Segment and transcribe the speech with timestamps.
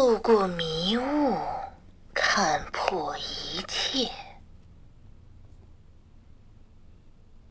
[0.00, 1.34] 透过迷雾
[2.14, 4.08] 看破一切。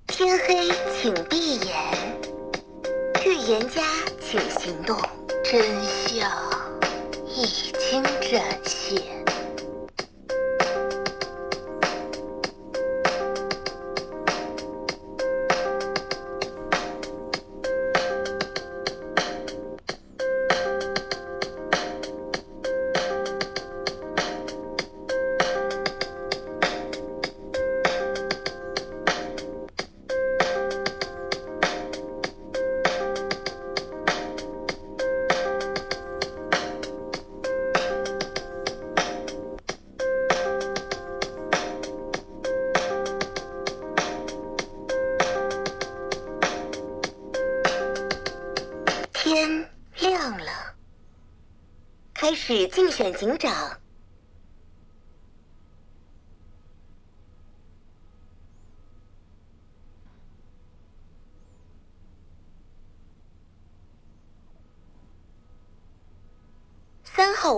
[0.08, 1.68] 天黑，请闭眼；
[3.26, 3.84] 预言家，
[4.22, 4.98] 请行动。
[5.44, 6.32] 真相
[7.36, 8.02] 已经
[8.32, 9.17] 展现。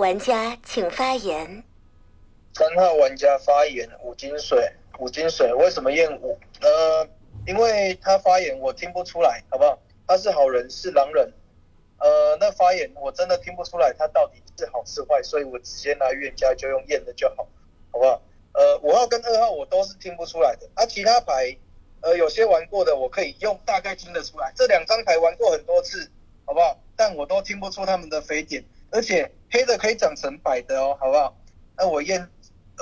[0.09, 1.63] 玩家请发言。
[2.55, 6.35] 三号玩家发言：五金水，五金水为什么验五？
[6.61, 7.07] 呃，
[7.45, 9.77] 因为他发言我听不出来，好不好？
[10.07, 11.31] 他是好人是狼人，
[11.99, 17.47] 呃，那发言我真的听不出来他到底是好是坏，所以我直接拿预言家就用验的就好，
[17.91, 18.19] 好不好？
[18.53, 21.55] 呃，五号跟二号我都是听不出来的，啊，其他牌，
[22.01, 26.09] 呃，有些玩过的我可以用大概听得出来，这两张牌玩过很多次，
[26.45, 26.79] 好不好？
[26.95, 31.35] 但我都听不出他们的非点，而且黑的可以长成白的哦，好不好？
[31.77, 32.29] 那我验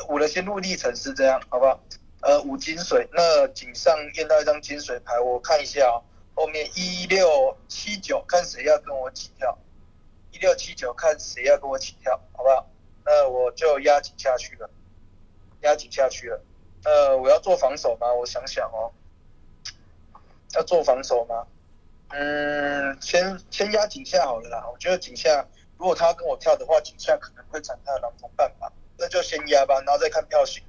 [0.08, 1.80] 我的心路历程是这样，好不好？
[2.22, 6.04] 呃，五金水，那井上验到一张金水牌，我看一下哦。
[6.36, 9.58] 后面一六七九，看谁要跟我起跳。
[10.32, 12.68] 一六七九，看谁要跟我起跳，好不好？
[13.06, 14.70] 那我就压紧下去了，
[15.62, 16.42] 压紧下去了。
[16.84, 18.14] 呃，我要做防守吗？
[18.14, 18.92] 我想想哦，
[20.54, 21.48] 要做防守吗？
[22.10, 24.68] 嗯，先先压井下好了啦。
[24.72, 25.46] 我觉得井下，
[25.78, 28.72] 如果他跟我跳的话，井下可能会产他的狼同伴吧。
[28.98, 30.64] 那就先压吧，然后再看票型。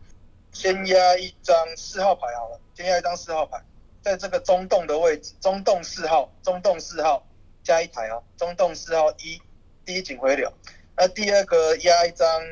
[0.52, 3.62] 先压一张四号牌好了，先压一张四号牌。
[4.00, 7.26] 在这个中洞的位置，中洞四号，中洞四号
[7.62, 9.40] 加一台哦，中洞四号一，
[9.84, 10.52] 第一警徽流。
[10.96, 12.42] 那第二个压一张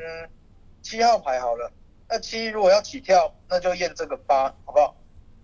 [0.81, 1.71] 七号牌好了，
[2.07, 4.95] 那七如果要起跳，那就验这个八，好不好？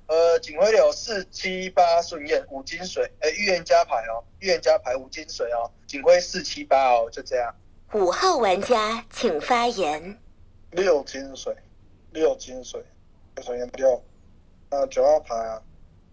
[0.07, 7.53] 呃，警徽流四七八顺验五金水，呃，预言家牌哦，预言家牌五金水哦，警徽四七八哦，就这样。
[7.93, 10.17] 五号玩家请发言。
[10.71, 11.55] 六金水，
[12.09, 12.83] 六金水，
[13.35, 14.03] 六水验六，
[14.71, 15.61] 那九号牌啊。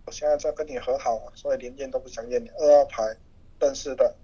[0.05, 2.51] 我现在在跟你和好啊，所以连验都不想验你。
[2.51, 3.17] 二号牌
[3.59, 4.15] 认识的，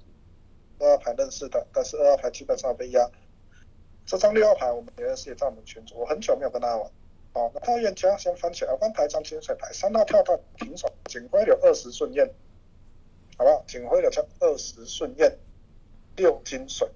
[0.78, 3.10] 二号牌认识的，但是二号牌基本上被压。
[4.04, 6.90] 这张六号牌我们也是也在我们群组，我很久没有跟他玩。
[7.32, 12.30] 好，那他愿家先翻起来，翻牌张金水牌，三号跳到平手，警徽流二十顺验，
[13.38, 13.64] 好不好？
[13.66, 15.34] 警徽流跳二十顺验，
[16.16, 16.88] 六金水。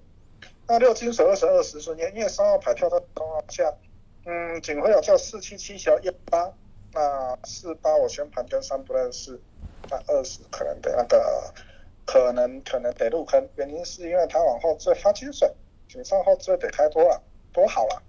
[0.67, 3.73] 那六金水二十二十顺验，因为三号牌跳到中号下，
[4.25, 6.51] 嗯，警徽有叫四七七小一八。
[6.93, 9.39] 那四八我先盘跟三不认识，
[9.89, 11.53] 那二十可能得那个，
[12.05, 15.49] 可能可能得入坑，原因是因为他往后追发金水，
[15.87, 17.21] 警上后追得开多了，
[17.53, 18.01] 多好了，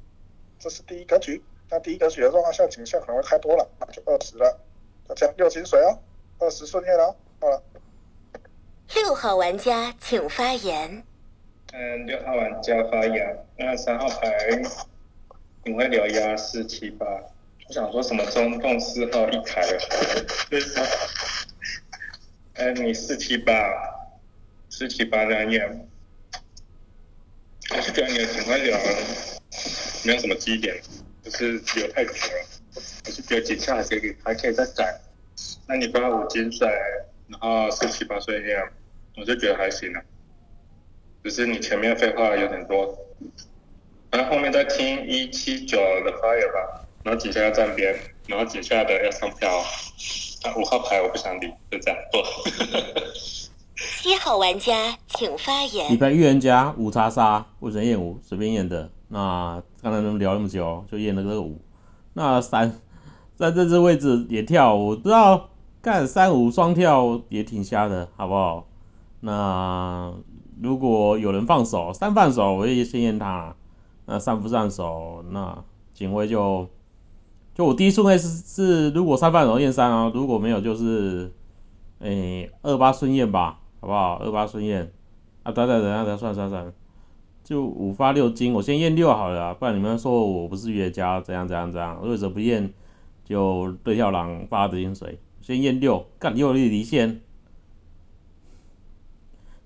[0.58, 1.42] 这是第一格局。
[1.70, 4.60] 那第一格局的状况下，警下可能会开多了，那就二十了，
[5.08, 5.98] 就这样六金水哦，
[6.38, 7.62] 二十顺验了，好了。
[8.94, 11.02] 六号玩家请发言。
[11.72, 13.38] 嗯，六号玩家发言。
[13.56, 14.62] 那三号牌，
[15.64, 17.06] 你会留压四七八。
[17.68, 19.62] 我想说什么中洞四号一台，
[20.50, 20.80] 就是，
[22.54, 23.54] 哎，你四七八，
[24.68, 25.88] 四七八这样验，
[27.74, 28.76] 我是觉得你的警徽流
[30.04, 30.78] 没有什么基点，
[31.22, 32.46] 就是留太久了，
[33.06, 35.00] 我是觉得警下还可以还可以再改，
[35.66, 36.68] 那你发五金水，
[37.28, 38.70] 然后四七八碎验，
[39.16, 40.00] 我就觉得还行了，
[41.24, 42.96] 只是你前面废话有点多，
[44.10, 46.78] 然后后面再听一七九的 fire 吧。
[47.04, 47.92] 然后底下要站边，
[48.28, 49.50] 然后底下的要上票。
[50.44, 51.98] 啊，五号牌我不想理，就这样。
[53.76, 55.92] 七 号玩家请发言。
[55.92, 58.18] 你牌预言家五叉杀，为什么验五？
[58.22, 58.88] 随便验的。
[59.08, 61.60] 那刚才能聊那么久，就验了个五。
[62.12, 62.80] 那三
[63.36, 65.50] 在这只位置也跳，我不知道
[65.80, 68.68] 干三五双跳也挺瞎的，好不好？
[69.22, 70.12] 那
[70.60, 73.56] 如果有人放手，三放手，我也先验他。
[74.04, 75.64] 那上不上手，那
[75.94, 76.68] 警卫就。
[77.54, 81.30] 就我第一顺位是是，如果三放手验三啊，如果没有就是，
[81.98, 84.14] 诶二八顺验吧，好不好？
[84.14, 84.90] 二八顺验，
[85.42, 86.72] 啊等等等下等算算算，
[87.44, 92.00] 就五发六金，我先验六好了，不然你们说我不是预言家，怎样怎样怎样？
[92.02, 92.72] 为者不验？
[93.22, 97.20] 就对跳狼发的金水，先验六，干六一离线。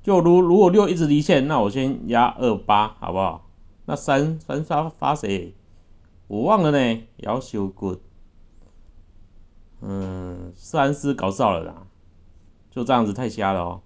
[0.07, 3.49] 就如如果六一直离线，那我先压二八，好不好？
[3.87, 5.53] 那三三发发谁？
[6.29, 7.99] 我忘了呢，要修 good。
[9.81, 11.89] 嗯，三是搞笑了啦，
[12.71, 13.81] 就这样子太瞎了哦。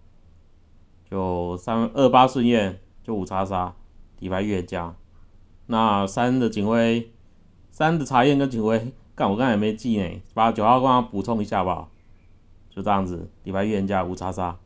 [1.10, 3.74] 就三二八顺验，就五叉杀，
[4.18, 4.94] 底牌预言家。
[5.64, 7.10] 那三的警徽，
[7.70, 8.92] 三的查验跟警徽。
[9.14, 11.88] 但我刚才没记呢，把九号光补充一下吧，
[12.68, 14.58] 就这样子，底牌预言家五叉杀。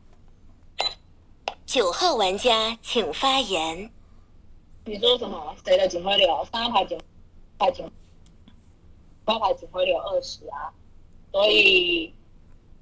[1.65, 3.91] 九号玩家请发言。
[4.85, 5.55] 你说什么？
[5.65, 6.45] 谁的警徽流？
[6.51, 6.97] 三牌警
[7.57, 7.91] 牌警，
[9.25, 10.71] 八牌警徽流二十啊，
[11.31, 12.13] 所以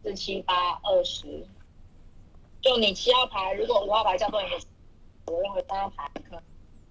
[0.03, 1.47] 四七八二十。
[2.61, 4.57] 就你七号牌，如果五号牌叫做你的，
[5.27, 6.41] 我认为三号牌可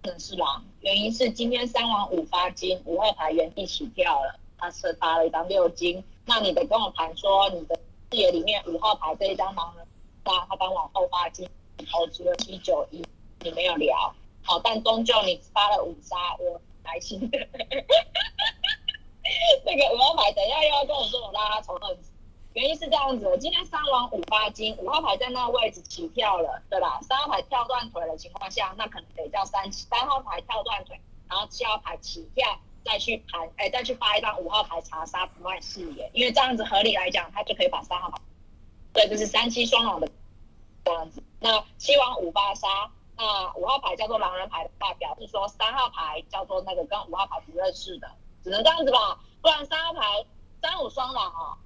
[0.03, 4.41] 能是狼，原因是今天三王五发金，五号牌原地起跳了。
[4.57, 7.79] 他是发了一张六金，那你得跟我谈说你的
[8.11, 9.87] 视野里面五号牌这一张狼人，
[10.25, 11.47] 那他刚往后发金，
[11.85, 13.05] 投资了七九一，
[13.41, 17.39] 你没有聊，好，但终究你发了五杀，我开心的。
[19.65, 21.99] 那个五号牌等一下又要跟我说我拉他仇恨，
[22.55, 27.01] 原因是这样子，今天三王五发金，五号牌在那个位置起跳了，对吧？
[27.03, 32.59] 三号牌跳断腿的情况下，那可能得叫三三号牌跳断腿，然后七号牌起跳。
[32.85, 38.19] 再去盘，哎，再去发一张五号牌查杀不外视野，因为这样子合理来讲，他就可以把三号牌，
[38.93, 40.11] 对，就是三七双狼的
[40.85, 41.23] 这样子。
[41.43, 48.09] 那七王五八杀，那五号牌叫做狼人牌的话，表示说三号牌叫做那个跟五号牌不认识的，
[48.45, 50.25] 只能这样子吧，不然三号牌
[50.63, 51.59] 三五双狼哦，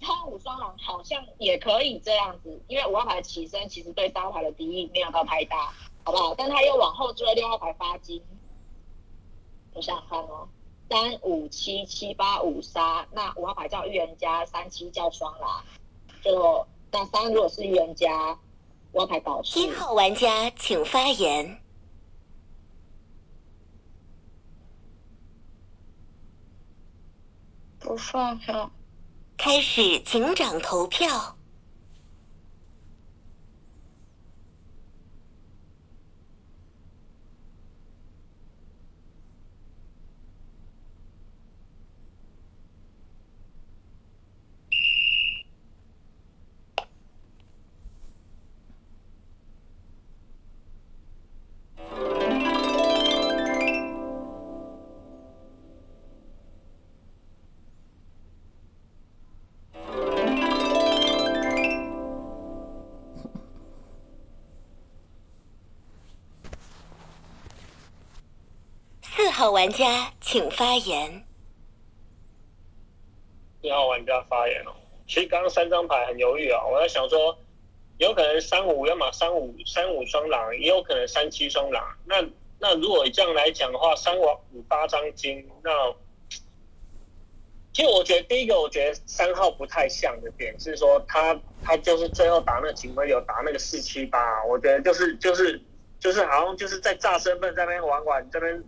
[0.00, 6.34] 三五双狼好像也可以这样子，因为五号牌起身其实对三号牌的敌意没有到太大，好不好？
[6.34, 8.22] 但他又往后追六号牌发金。
[9.74, 10.48] 我想看哦，
[10.88, 15.62] 三五七七八五杀，那五号牌叫预言家，三七叫双啦，
[16.22, 18.36] 就那三如果是预言家，
[19.54, 21.62] 一号玩家请发言。
[27.78, 28.70] 不放票。
[29.38, 31.37] 开始警长投票。
[69.58, 71.26] 玩家请发言。
[73.60, 74.70] 四号玩家发言哦。
[75.08, 77.36] 其实刚刚三张牌很犹豫啊，我在想说，
[77.96, 81.84] 有可能三五要么三五三五双狼，也有可能三七双狼。
[82.04, 82.24] 那
[82.60, 85.92] 那如果这样来讲的话，三王五八张金，那
[87.72, 95.60] 其实我觉得第一个，我觉得三号不太像的点是说，他他就是最后打那个警徽流，打那个四七八，我觉得就是就是
[95.98, 98.62] 就是好像就是在炸身份，在那边玩玩，这边。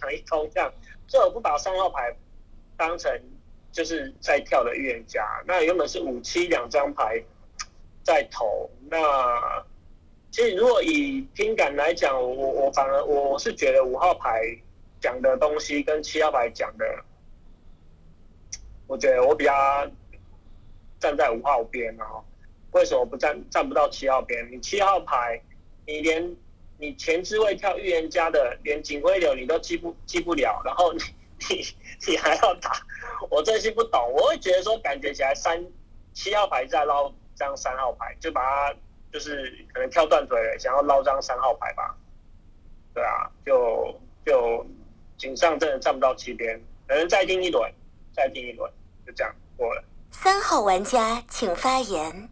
[0.00, 0.72] 讲一通这样，
[1.06, 2.14] 所以我不把三号牌
[2.76, 3.10] 当成
[3.72, 5.24] 就是在跳的预言家。
[5.46, 7.22] 那原本是五七两张牌
[8.02, 9.64] 在投，那
[10.30, 14.40] 其实如果以听感来讲，我我反而我是觉得五号牌
[15.00, 16.84] 讲的东西跟七号牌讲的，
[18.86, 19.52] 我觉得我比较
[20.98, 22.24] 站在五号边哦。
[22.72, 24.50] 为什么不站站不到七号边？
[24.50, 25.40] 你七号牌，
[25.86, 26.36] 你连。
[26.78, 31.00] 你前置位跳预言家的，连警徽流你都记不记不了，然后你
[31.48, 31.64] 你
[32.06, 32.72] 你还要打，
[33.30, 34.12] 我真心不懂。
[34.12, 35.64] 我会觉得说，感觉起来三
[36.12, 38.76] 七号牌在捞张三号牌，就把它
[39.12, 41.96] 就是可能跳断腿了，想要捞张三号牌吧。
[42.92, 44.66] 对啊，就就
[45.16, 47.72] 井上真的站不到七边，可能再盯一轮，
[48.14, 48.70] 再盯一轮，
[49.06, 49.84] 就这样过了。
[50.10, 52.28] 三号玩家请发言。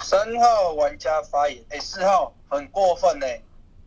[0.00, 3.26] 三号玩家发言，哎，四号很过分呢。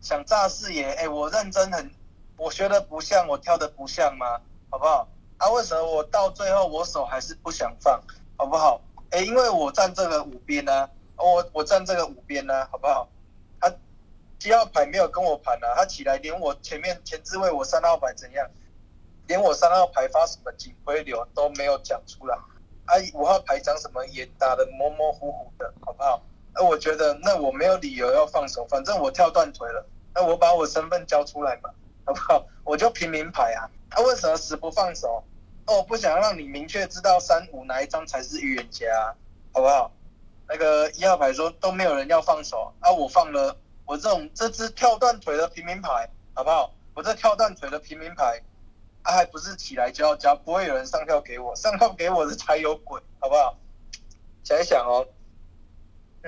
[0.00, 1.90] 想炸视野，哎，我认真很，
[2.36, 4.40] 我学的不像，我跳的不像吗？
[4.70, 5.08] 好不好？
[5.38, 8.02] 啊，为什么我到最后我手还是不想放，
[8.36, 8.80] 好不好？
[9.10, 13.08] 哎，因为我站这个五边呢，我我站这个五边呢，好不好？
[13.60, 13.72] 他
[14.38, 18.48] 七号牌没有跟我盘啊，他起来连我前面前置位我三号牌怎样，
[19.26, 22.36] 连我三号牌发什么警徽流都没有讲出来，
[22.84, 26.22] 啊，五号牌讲什么也打的模模糊糊的，好不好？
[26.58, 31.70] 那我觉得，那我没有理由要放手，反正我跳断腿了，那我把我身份交出来嘛，
[32.04, 32.44] 好不好？
[32.64, 35.22] 我就平民牌啊，他、为什么死不放手？
[35.66, 39.14] 哦，我不想让你明确知道三五哪一张才是预言家，
[39.52, 39.92] 好不好？
[40.48, 46.74] 那个一号牌说都没有人要放手啊，我放了我这种这只跳断腿的平民牌，好不好？
[46.94, 48.42] 我这跳断腿的平民牌，
[49.02, 53.56] 啊，还不是起来就要交，不会有人上票给我，上票给我的才有鬼，好不好？
[54.42, 55.06] 想一想哦，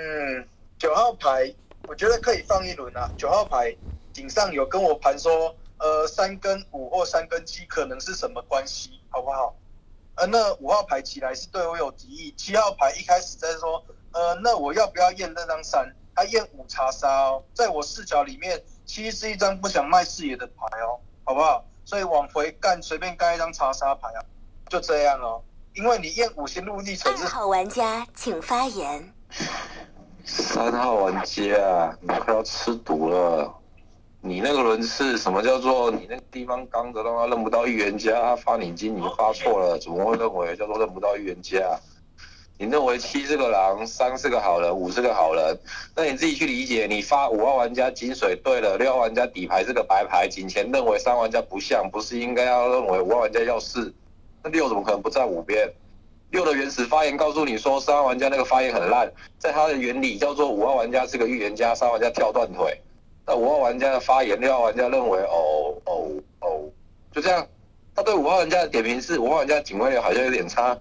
[0.01, 1.55] 嗯，九号牌
[1.87, 3.77] 我觉得可以放一轮啊，九号牌
[4.15, 9.55] 顶上有跟我盘说，呃，三跟五或三跟七可能是什么关系，好不好？
[10.15, 15.95] 呃，那五号牌起来是对我有敌意，七号牌一开始在说，呃，那我要不要验那张三？
[16.15, 21.65] 他验五查杀哦，在我视角里面，七是一张不想卖视野的牌哦，好不好？
[21.85, 24.25] 所以往回干，随便干一张查杀牌啊，
[24.71, 25.43] 就这样哦。
[25.75, 29.15] 因为你验五星路逆城是二号玩家请发言。
[30.33, 33.53] 三号玩家，你快要吃毒了。
[34.21, 41.77] 你那个轮次，什么叫做你那个地方刚的让他认不到预言家，发你金你发错了，怎么会认为叫做认不到预言家？
[42.59, 45.59] 你认为七是个狼，三是个好人，五是个好人，
[45.97, 46.87] 那你自己去理解。
[46.89, 53.93] 你发五号玩家金水对了，六号玩家底牌是个白牌，警前认为三号玩家不像，不是应该要认为五号玩家要四？
[54.45, 55.69] 那六怎么可能不在五边？
[56.31, 62.81] 六的原始发言告诉你说，三号玩家那个发言很烂，在他的原理叫做五号玩家是个预言家，三号玩家跳断腿。
[63.27, 66.11] 那五号玩家的发言，六号玩家认为哦哦
[66.41, 66.71] 哦，
[67.13, 67.47] 就这样。
[67.95, 70.79] 他对五号玩家的点评是，五号玩家警卫流好像有点差，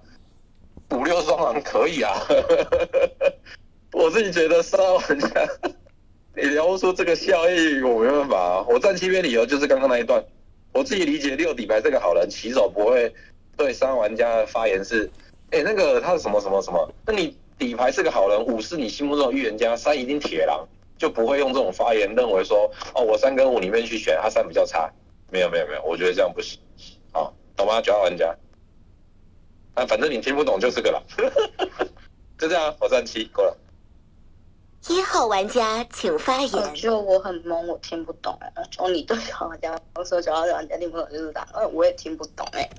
[0.92, 2.14] 五六双狼可以啊。
[3.92, 5.28] 我自己觉得三号玩家，
[6.36, 8.66] 你聊不出这个效益，我没办法啊。
[8.70, 10.24] 我站七边理由就是刚刚那一段，
[10.72, 13.14] 我自己理解六底牌这个好人，起手不会
[13.58, 15.10] 对三号玩家的发言是，
[15.52, 16.94] 哎、那个他是什么什么什么？
[17.06, 20.68] 那你底牌是个好人，五是你心目中的预言家，三一定铁狼。
[20.98, 24.92] 就不会用这种发言认为说，哦，我三跟五里面去选，他三比较差。
[25.32, 26.60] 没有没有没有，我觉得这样不行。
[27.14, 27.80] 好，懂吗？
[27.80, 28.36] 九号玩家。
[29.76, 31.02] 啊，反正你听不懂就是个了。
[32.38, 33.58] 就这样，我站七，过了。
[34.90, 36.76] 一号玩家请发言。
[36.76, 38.52] 觉得我很懵，我听不懂哎。
[38.70, 42.70] 就你对号玩家说九号玩家听不懂就是这样，呃，我也听不懂哎。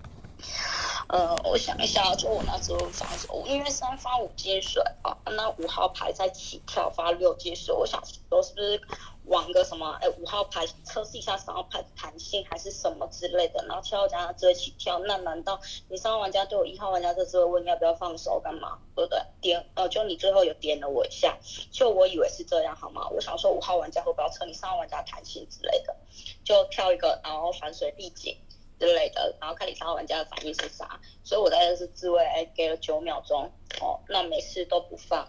[1.12, 8.80] 呃，我想一下，就我那时候想说，因为三发五金水啊，那五号牌在起跳发六金水，我想说是不是
[9.24, 9.90] 玩个什么？
[10.00, 18.78] 哎，五号牌测试一下三号牌的弹性还是什么之类的，然后七号玩家直接起跳，那难道你三号玩家对我一号玩家这次问要不要放手干嘛？
[18.94, 19.20] 对不对？
[19.40, 21.36] 点呃，就你最后有点了我一下，
[21.72, 23.08] 就我以为是这样好吗？
[23.08, 25.96] 我想说五号玩家会不要测你三号玩家弹性之类的，
[26.44, 28.36] 就跳一个，然后反水地景。
[28.80, 35.28] 之类的，然后看你三号玩家的反应是啥，所以我大概是自卫，哎，给了九秒钟，哦，那没事都不放，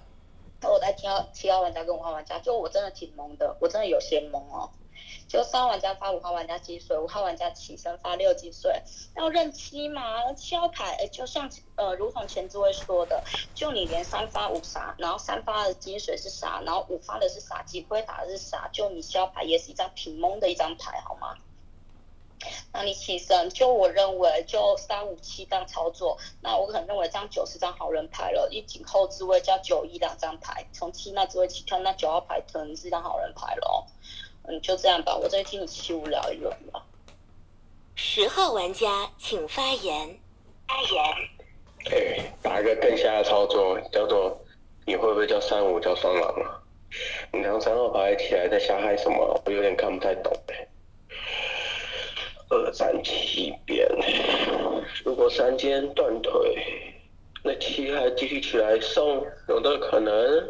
[0.61, 4.71] 那我在七号七号玩家跟五号玩家，就我真的挺懵的，我真的有些懵哦，
[5.27, 8.81] 就三号玩家发五号玩家击碎，五号玩家起身发六击碎，
[9.17, 13.21] 要认七嘛，七号牌，哎，就像呃，如同前诸位说的，
[13.53, 17.61] 就你连三发五杀，然后三发的金水是啥，然后五发的是啥？
[17.63, 21.35] 几，不会打的是啥，就你七号牌也是一张挺懵的一张牌，好吗？
[22.73, 33.85] 那你起身，就我认为就三五七这样操作，那我可能认为这样九是张好人牌了，一紧后置位加九一两张牌，从七那置位起跳，那九号牌可能是张好人牌了哦。
[34.43, 36.83] 嗯，就这样吧，我再听你七五聊一轮吧。
[37.95, 40.17] 十号玩家请发言。
[40.67, 41.03] 发言。
[41.91, 44.39] 哎，打一个更瞎的操作，叫做
[44.85, 46.57] 你会不会叫三五叫双狼啊？
[47.31, 49.41] 你当三号牌起来在瞎嗨什么？
[49.45, 50.67] 我有点看不太懂哎。
[52.51, 53.87] 二战七边，
[55.05, 56.93] 如果三间断腿，
[57.45, 60.49] 那七还继续起来送，有这个可能？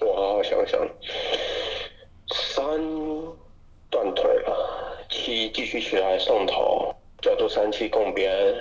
[0.00, 0.80] 我好好想想，
[2.30, 2.64] 三
[3.90, 8.54] 断腿了，七继续起来送头，叫做三七共边，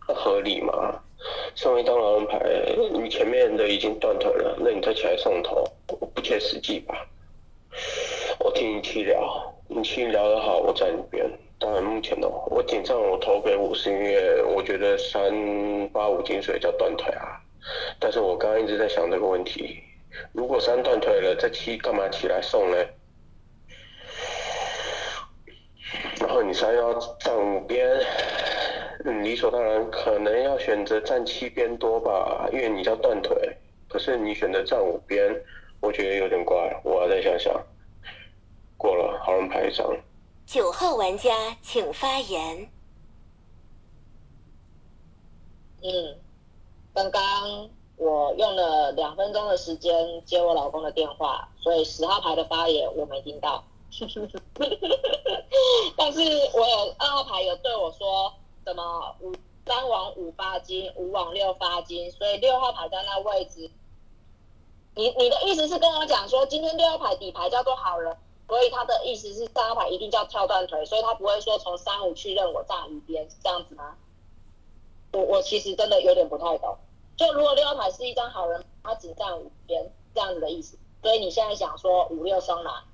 [0.00, 1.04] 合理吗？
[1.60, 2.38] 送一张狼人牌，
[2.92, 5.64] 你前面的已经断腿了，那你再起来送头，
[6.14, 7.04] 不切实际吧？
[8.38, 11.28] 我听你七聊，你七聊得好，我在你边。
[11.58, 17.42] 当然，目前的话，我紧张，我投给五是因为我觉得三八五金水叫断腿啊。
[17.98, 19.80] 但是我刚刚一直在想这个问题，
[20.30, 22.76] 如果三断腿了，这七干嘛起来送呢？
[26.20, 28.00] 然后你三要站五边，
[29.04, 33.56] 理所当然可能要选择站七边多吧，因为你叫断腿。
[33.88, 35.34] 可是你选择站五边，
[35.80, 37.54] 我觉得有点怪，我要再想想。
[38.76, 39.96] 过了，好人牌一张。
[40.46, 42.70] 九号玩家请发言。
[45.82, 46.16] 嗯，
[46.92, 47.22] 刚刚
[47.96, 53.64] 我用了两分钟的时间接我老公的电话，所以十号牌的发言我没听到。
[55.96, 58.32] 但是我有二号牌有对我说
[58.68, 59.32] 什么五
[59.64, 63.70] 三往五发金，五往六发金，所以六号牌在那位置。
[64.94, 68.14] 你你的意思是跟我讲说，今天六号牌底牌叫做好人，
[68.46, 73.96] 所以他的意思是三号牌一定叫跳断腿，所以他不会说从三五去认我站五边，是这样子吗？
[75.12, 76.76] 我我其实真的有点不太懂。
[77.16, 82.84] 就如果六号牌是一张好人，他只站五边这样子的意思，所以你现在想说五六双拿。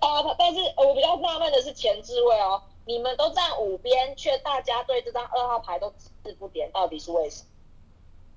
[0.00, 5.90] 啊， 但是我比较纳闷的是前置位哦，你们都站五边，却大家对这张二号牌都
[6.22, 7.48] 字不点，到底是为什么？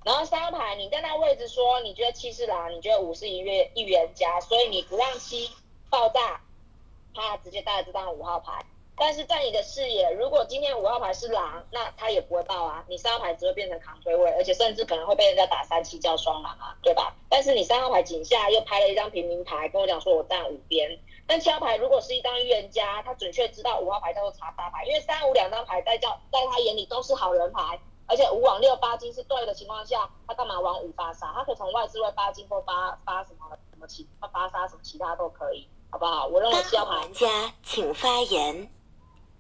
[0.04, 5.50] 然后三号牌你在那位置说，你觉得七是狼，你觉得五是一月预言家，所以你不让七
[5.90, 6.42] 爆炸，
[7.16, 8.66] 他直接带了这张五号牌。
[8.98, 17.16] 但是在你的视野，如果今天五号牌是狼，那他也不会爆啊，你三号牌只会变成扛推位，而且甚至可能会被人家打三七叫双狼啊，对吧？
[17.30, 21.00] 但是你三号牌井下又拍了一张平民牌，跟我讲说我站五边。
[21.32, 31.32] 但七号牌如果是一张预言家，他准确知道五号牌叫做查杀牌，因为三五两张牌在叫在他眼里都是好人牌，而且五往六八金是对的情况下，他干嘛往五发杀？
[31.34, 36.28] 他可以从外置位八金或八发什么什么其他发杀什么其他都可以，好不好？
[36.28, 38.70] 我认为七号牌玩家请发言。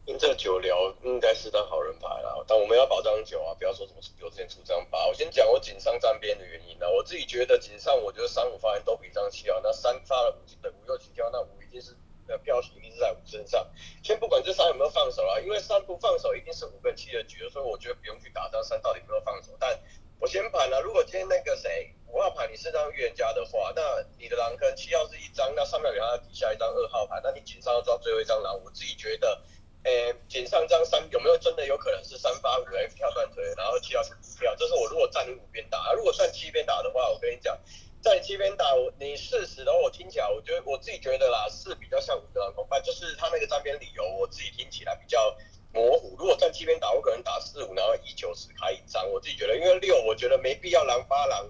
[0.08, 5.06] 用这九聊应该是张好人牌啦，但我们要保张九啊，不要说什么有之前出张八。
[5.06, 11.96] 我先讲我锦上站边的原因呢，我自己觉得锦上我觉得三五发言都比张七好，那三发了五金的五又起跳，那五一定是
[12.28, 13.66] 呃票数一定是在五身上。
[14.04, 19.56] 先不管这三有没有放手啊，因为三不放手一定是五跟七的局，所以我觉得不用去打张三到底有没有放手。
[19.60, 19.80] 但
[20.20, 29.40] 我先盘了，如果今天那个谁五号牌你是张预言家的话，那你的狼坑七号是一张，那上面有他底下一张二号牌，那你锦上要抓最后一张狼，我自己觉得。
[29.84, 34.56] 诶，锦上张三有没有真的有可能是三发五 F 跳断腿，然后七号是五跳？
[34.56, 37.58] 这是我如果站你五边打，如果站七边打的话，我跟你讲，
[38.00, 38.66] 在七边打，
[39.00, 45.36] 你事实的话，我听起来，我觉得我自己觉得啦，是比较像五个狼同伴，就是他那个站边理由，我自己听起来比较
[45.74, 46.16] 模糊。
[46.16, 51.50] 如果站七边打，我可能打四五，然后一九十开一张，我自己觉得，因为六我觉得没必要狼八狼，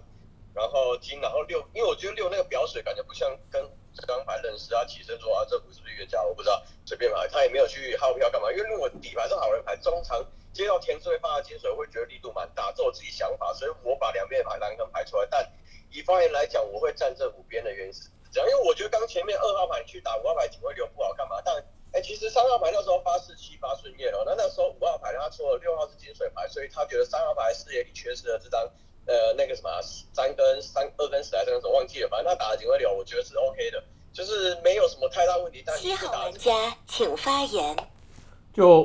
[0.55, 3.69] 然后金，然后六，因为我觉得六那个表水感觉不像跟。
[3.93, 8.49] 这张牌认识，他起身说啊，这不是不是冤家，我不知道，随便买，他也没有去耗票干嘛。
[8.49, 15.27] 因为如果底牌是好人牌，中长接到天会发的金水，会觉得力度蛮大，这我自己想法，所以我把两边牌栏杆排出来。
[15.29, 15.45] 但
[15.91, 21.41] 以发言来讲，我会站这五边的原因是这样，因为我觉得刚前面二号牌去打五号牌警徽流不好干嘛？
[21.43, 21.53] 但
[21.91, 28.71] 哎，其实三号牌那时候发四七发顺业了，那那时候五号牌他说了六号是金水牌，所以他觉得三号牌视野里缺失了这张。
[29.07, 29.81] 呃，那个什么，
[30.13, 35.63] 三跟三二跟十来三跟手忘记了，反正他打的警徽流，我觉得是 OK 的，就是没有什么太大问题。
[35.65, 37.75] 但七号玩家请发言。
[38.53, 38.81] 就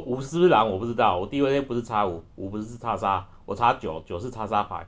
[0.71, 4.87] 我不知道，我第一位不是叉五，五不是叉杀，我叉九，九是叉杀牌。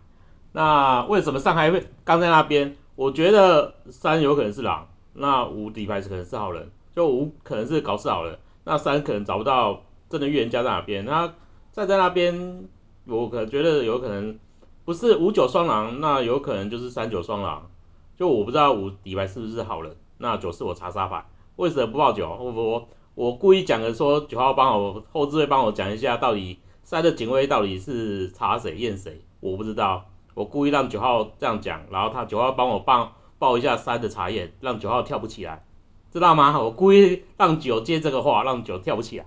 [0.52, 2.76] 那为什么上海会刚在那边？
[2.96, 11.32] 我觉得三有可能是狼，那五底牌是可能是好人，就五可能是搞事好人，那三可能找不到真的预言家在哪边，那
[11.72, 12.68] 站在那边，
[13.06, 14.38] 我可觉得有可能。
[14.84, 17.68] 不是五九双狼，那有可能就是三九双狼。
[18.16, 22.26] 就我不知道五底牌是不是好人，那九是我查杀牌，为什么不报九？
[22.40, 22.88] 我我
[23.18, 29.22] 我故意讲的说九号帮我后置会帮我讲一下，到底三的警卫到底是查谁验谁？
[29.40, 30.04] 我不知道，
[30.34, 35.64] 我故意让九号这样讲，然后他九号帮我报报一下三的查验，让九号跳不起来，
[36.12, 36.60] 知道吗？
[36.60, 39.26] 我故意让九接这个话，让九跳不起来。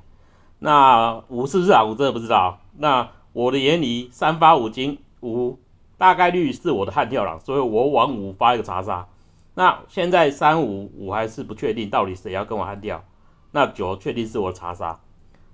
[0.60, 1.84] 那五是不是啊？
[1.84, 2.62] 我真的不知道。
[2.78, 5.00] 那我的眼里三发五金。
[5.20, 5.60] 五
[5.98, 9.10] 大概率是我的悍跳狼，所以我往五发一个查杀。
[9.54, 13.04] 那现在三五五还是不确定，到底谁要跟我悍跳？
[13.52, 15.00] 那九确定是我查杀。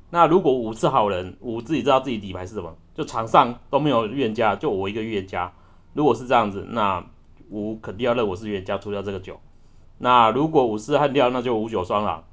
[0.10, 5.52] 那如果五是好人，五自己知道自己底牌是什么，就场上都没有预言家，就我一个预言家。
[5.94, 7.06] 如果是这样子，那
[7.50, 9.40] 五肯定要认我是预言家，除掉这个九。
[9.98, 12.24] 那如果五是悍掉，那就五九双狼。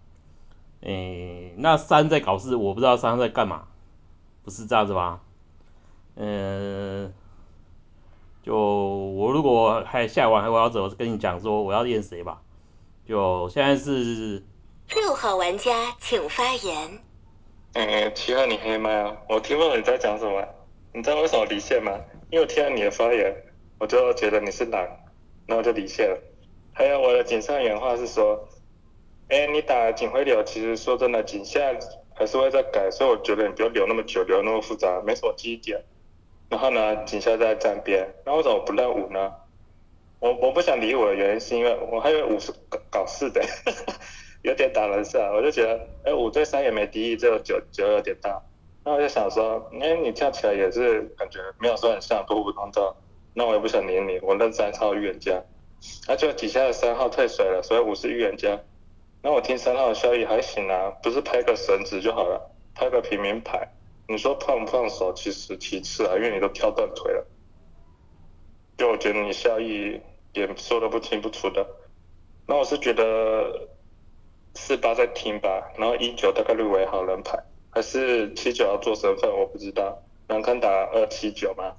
[0.83, 3.65] 诶，那三在搞事，我不知道三在干嘛，
[4.45, 5.21] 不是这样子吧？
[6.17, 7.13] 嗯。
[8.43, 12.43] 就我如果还下完还我要走，跟你讲说我要验谁吧。
[13.07, 14.45] 就现在是
[14.93, 16.99] 六号玩家请发言。
[17.73, 19.17] 嗯，七号你黑麦啊？
[19.29, 20.47] 我听不懂你在讲什么。
[20.93, 21.99] 你知道为什么离线吗？
[22.31, 23.35] 因为我听到你的发言，
[23.79, 24.87] 我就觉得你是狼，
[25.47, 26.19] 然后就离线了。
[26.73, 28.49] 还有我的警上原话是说，
[29.29, 31.61] 哎，你打警徽流，其实说真的，警下
[32.15, 35.83] 还是会再改，所以我觉得你不要留那么久，留那么复杂，没什么记忆点。
[36.49, 39.33] 然后呢，警下在站边，那为什么不认五呢？
[40.21, 43.43] 我我不想理我的原因是因为我还以为五是搞搞事的，
[44.45, 48.43] 有点打人设，我就觉得，哎，五对三也没敌意，只有九九有点大。
[48.85, 52.95] 那我就想说，哎，你跳起来也是感觉没有说很像普普通通，
[53.33, 55.43] 那我也不想黏你，我认三号预言家，
[56.07, 58.61] 那就底下的三号退水了，所以五是预言家。
[59.23, 63.67] 那我听三号的效益还行啊，不是拍个绳子就好了，拍个平民牌。
[64.07, 67.27] 你说胖不胖手其实其次啊，因为你都跳断腿了。
[68.77, 69.99] 就我觉得你效益
[70.35, 71.67] 也说的不清不楚的。
[72.47, 73.67] 那我是觉得
[74.55, 77.39] 四八在听吧，然后一九大概率为好人牌，
[77.71, 80.03] 还是七九要做身份我不知道。
[80.29, 81.77] 南坑打二七九吗，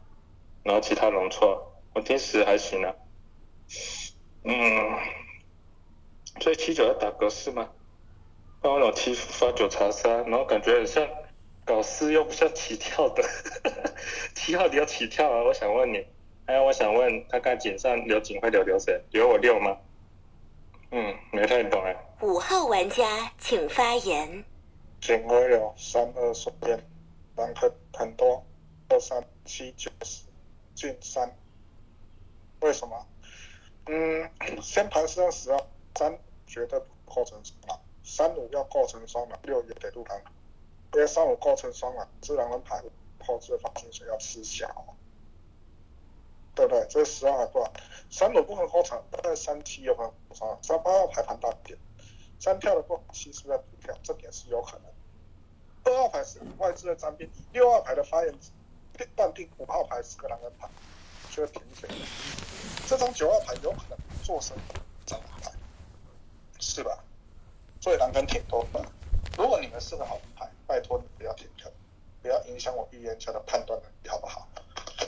[0.63, 2.93] 然后其他容错，我听十还行啊。
[4.43, 4.53] 嗯。
[6.41, 7.69] 所以七九要打格式吗？
[8.61, 11.07] 那我有七发九查三，然后感觉很像
[11.63, 13.23] 搞事又不像起跳的，
[14.35, 15.43] 七号你要起跳啊！
[15.43, 16.05] 我想问你，
[16.45, 19.01] 还有我想问他刚井上留警会留留谁？
[19.11, 19.77] 留我六吗？
[20.97, 21.93] 嗯，没太懂哎。
[22.21, 24.45] 五号玩家请发言。
[25.01, 26.79] 警徽有三二手电，
[27.35, 28.41] 蓝很很多，
[28.87, 30.23] 二三七九十
[30.73, 31.29] 进三，
[32.61, 33.05] 为什么？
[33.87, 34.31] 嗯，
[34.61, 35.59] 先盘是用十二。
[35.97, 40.17] 三绝对不构成双狼，三五要构成双狼，六也得入狼，
[40.93, 42.81] 因为三五构成双狼，自然人牌
[43.19, 44.67] 后置发金水要吃小，
[46.55, 46.85] 对不对？
[46.89, 47.67] 这是十二还不
[48.09, 51.77] 三五不能构成，但三七有可能构成，三八号牌盘大一点，
[52.39, 53.93] 三票的不七是不是不票？
[54.01, 54.85] 这点是有可能。
[55.83, 58.33] 二号牌是外置的沾边，六号牌的发言
[59.15, 60.69] 断定五号牌是个狼人牌，
[61.29, 61.89] 就会平水。
[62.87, 64.57] 这张九号牌有可能做成
[65.05, 65.51] 张牌。
[66.57, 66.97] 是吧？
[67.79, 68.83] 所以狼人挺多的。
[69.37, 71.69] 如果你们是个好牌，拜托你不要停票，
[72.21, 74.47] 不要影响我预言家的判断能力，好不好？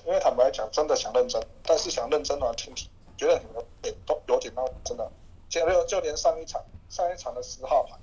[0.07, 5.11] 因为坦白讲，真的想认真，但是想认真的话，听听，觉得你们也都有点那真的。
[5.49, 7.99] 就就连上一场上一场的十号牌，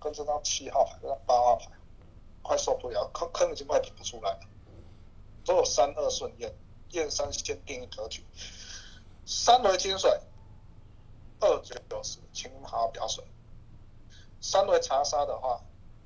[0.00, 1.70] 跟这张七号牌、这张八号牌，
[2.40, 4.40] 快受不了，坑坑已经快顶不出来了。
[5.44, 6.54] 都有三二顺验，
[6.92, 8.24] 验三先定格局，
[9.26, 10.10] 三为金水。
[11.40, 13.22] 二九十，请好好表水。
[14.40, 15.60] 三轮查杀的话，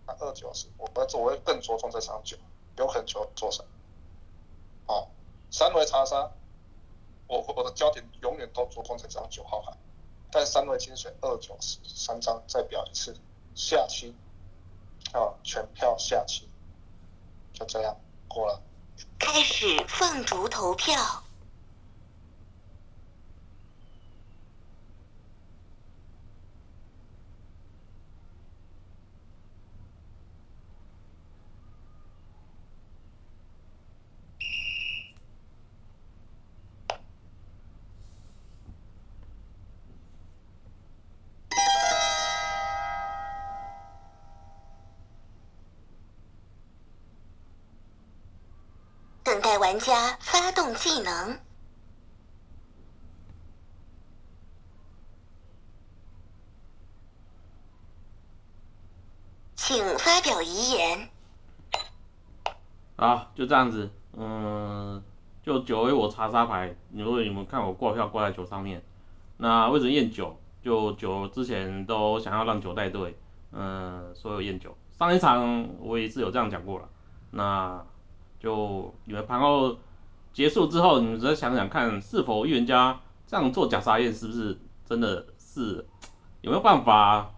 [0.06, 2.36] 二九十，我我会更着重这张九，
[2.78, 3.62] 有可能求做什？
[4.86, 5.10] 好，
[5.58, 6.30] 三轮查杀，
[7.26, 9.72] 我我的焦点永远都着重这张九号牌。
[10.30, 13.16] 但三轮金水二九十三张再表一次，
[13.54, 14.14] 下期，
[15.14, 16.46] 啊，全票下期，
[17.54, 17.96] 就这样
[18.28, 18.60] 过了。
[19.18, 21.22] 开始放逐投票。
[49.24, 50.16] 等待玩家
[50.96, 51.38] 技能，
[59.56, 61.10] 请发表遗言。
[62.96, 65.02] 好，就这样子，嗯，
[65.42, 68.82] 就九 A 我查杀牌，如果你们看我挂票挂在九上面，
[69.36, 70.38] 那为什么验九？
[70.62, 73.14] 就九之前都想要让九带队，
[73.52, 74.74] 嗯，所有验九。
[74.98, 76.88] 上一场我也是有这样讲过了，
[77.32, 77.84] 那。
[78.38, 79.76] 就你们盘后
[80.36, 85.86] 结束之后，你们再想想看，是否预言家这样做假沙验是不是真的是
[86.42, 87.30] 有没有办法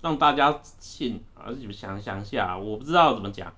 [0.00, 1.24] 让大家信？
[1.34, 3.52] 而且想想一下，我不知道怎么讲。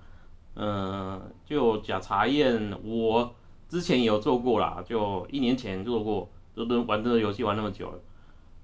[0.55, 3.35] 嗯，就假茶验，我
[3.69, 7.99] 之前有做过啦，就一年前做过，都都玩这个游戏玩那么久了，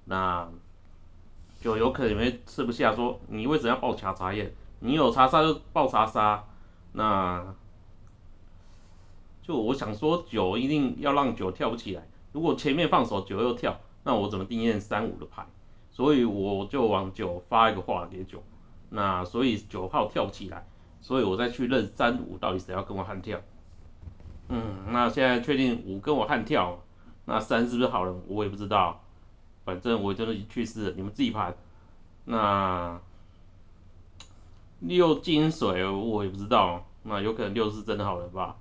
[0.05, 0.49] 那
[1.61, 2.95] 就有可能会吃不下。
[2.95, 4.55] 说你为什么要报假茶验？
[4.79, 6.43] 你有查杀就报查杀。
[6.93, 7.53] 那
[9.43, 12.09] 就我想说，九一定要让九跳不起来。
[12.31, 15.45] 如果前面放手九又跳，那我怎么定验三五的牌？
[15.91, 18.41] 所以我就往九发一个化蝶九。
[18.89, 20.65] 那所以九号跳不起来，
[21.01, 23.39] 所以我再去认三五到底谁要跟我悍跳？
[24.47, 26.79] 嗯，那现在确定五跟我悍跳，
[27.25, 28.21] 那三是不是好人？
[28.27, 29.03] 我也不知道。
[29.65, 31.55] 反正我真的去世了，你们自己盘。
[32.25, 32.99] 那。
[34.79, 38.57] 六金水我也不知道，那有可能六是真的好人吧？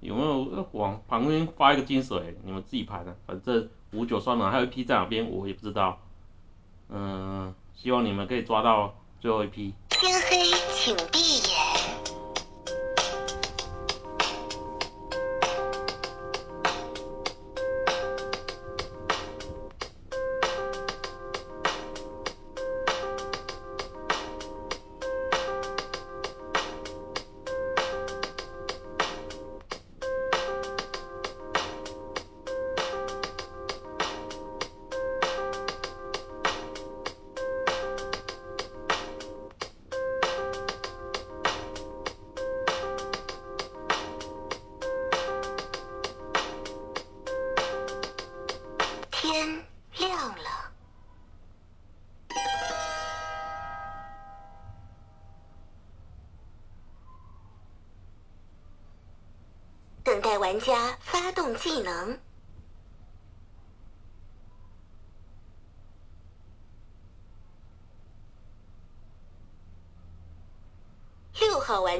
[0.00, 2.36] 有没有往旁边发一个金水？
[2.44, 5.98] 你们自己排的，反正五九双狼还有一批在哪边我也不知道。
[6.88, 9.74] 嗯，希望你们可以抓到最后一批。
[9.88, 11.18] 天黑，请闭
[11.50, 11.57] 眼。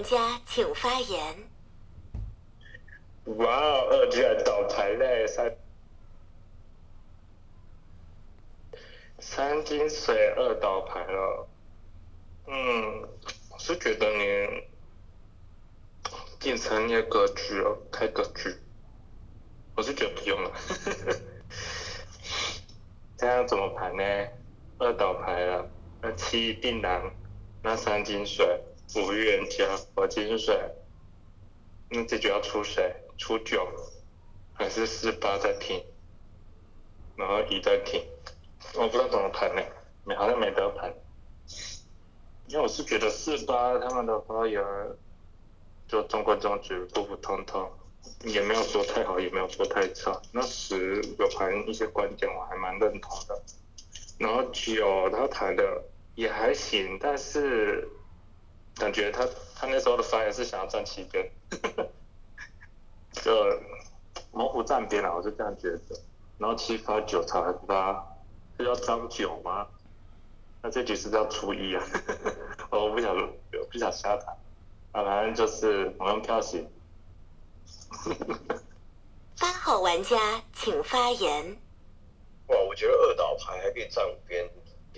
[0.09, 1.37] 家请发言。
[3.37, 5.55] 哇哦，二居然倒牌嘞，三
[9.19, 11.47] 三金水二倒牌了。
[12.47, 13.03] 嗯，
[13.51, 14.65] 我是觉得你
[16.39, 18.57] 变成那格局哦，开格局，
[19.77, 20.51] 我是觉得不用了。
[23.19, 24.03] 这样怎么盘呢？
[24.79, 25.69] 二倒牌了，
[26.01, 27.13] 那七定狼，
[27.63, 28.59] 那三金水，
[28.95, 30.59] 五预言家，我金水，
[31.91, 32.95] 那这局要出谁？
[33.19, 33.67] 出九，
[34.55, 35.85] 还是四八再停，
[37.17, 38.03] 然后一再停，
[38.75, 39.63] 我不知道怎么盘呢，
[40.05, 40.95] 没好像没得盘。
[42.47, 44.65] 因为我是觉得四八他们的发言
[45.87, 47.71] 就中规中矩、普普通通，
[48.23, 50.19] 也没有说太好，也没有说太差。
[50.33, 53.43] 那十有盘一些观点我还蛮认同的，
[54.19, 57.87] 然后九他谈的也还行，但是
[58.79, 61.31] 感觉他他那时候的发言是想要站七边，
[63.13, 63.33] 就
[64.33, 65.81] 模糊站边了，我就这样觉得。
[66.39, 68.07] 然后七发九查八
[68.57, 69.67] 是要张九吗？
[70.63, 71.85] 那这局是要初一啊，
[72.71, 74.37] 我不想我不想瞎谈，
[74.93, 76.69] 啊，反正就是我用票型。
[79.41, 81.57] 八号玩家请发言。
[82.49, 84.49] 哇，我觉得二倒牌还可以站五边，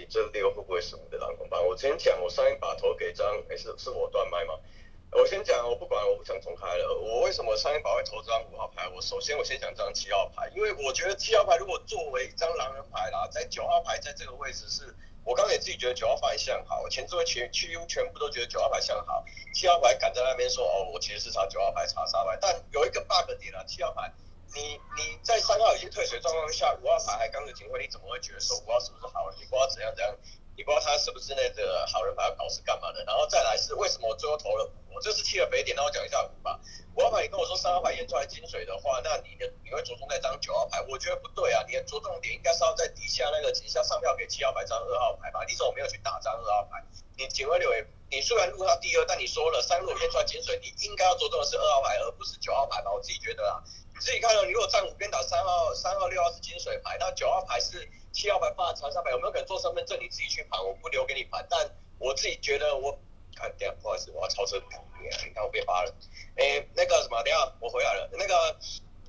[0.01, 1.61] 你这六会不会是我的狼吧？
[1.61, 4.55] 我之前讲，我上一把投给张，哎是是我断麦吗？
[5.13, 6.95] 我先讲，我不管，我不想重开了。
[6.95, 8.89] 我为什么上一把会投这张五号牌？
[8.89, 24.11] 我首先我先讲这张七号牌，因为我觉得七号牌如果作为一张狼人牌啦，在九号牌在这个位置是，我刚刚也自己觉得九号牌像好，前置位全区全部都觉得九号牌像好，七号牌敢在那边说哦，我其实是查九号牌查杀牌，但有一个 bug 点啊，七号牌。
[24.55, 29.39] 你你在三号已经退水状况下，五号牌还刚着警徽，你怎么会觉得说五号是不是好人？
[29.39, 30.17] 你不知道怎样怎样，
[30.57, 33.05] 你不知道他是不是那个好人牌要搞是干嘛的？
[33.05, 34.95] 然后再来是为什么我最后投了五？
[34.95, 36.59] 我这是弃了北点，那我讲一下五吧。
[36.97, 40.83] 五号牌，你跟我说三号牌验出来金水的话，那你的你会着重在张九号牌？
[40.89, 45.45] 我觉得不对啊，你的着重点应该是要在底下那个底下上票给七号牌张二号牌吧？
[45.47, 46.83] 你怎么没有去打张二号牌？
[47.17, 52.91] 你警徽流也，你虽然录他第二，但你说了三路验出来金水，你应该要着重的是二号牌，而不是九号牌吧？
[52.91, 53.63] 我自己觉得啊。
[54.01, 59.99] 自己看了，你如果站五边打三号、三号、六号是金水牌，那九号牌是七号牌放在长沙牌，有没有可能做身份证？
[60.01, 61.47] 你自己去盘，我不留给你盘。
[61.51, 62.99] 但我自己觉得，我
[63.37, 64.57] 看等下不好意思，我要超车，
[64.99, 65.95] 你看我被罚了。
[66.37, 68.09] 哎，那个什么，等下我回来了。
[68.13, 68.57] 那个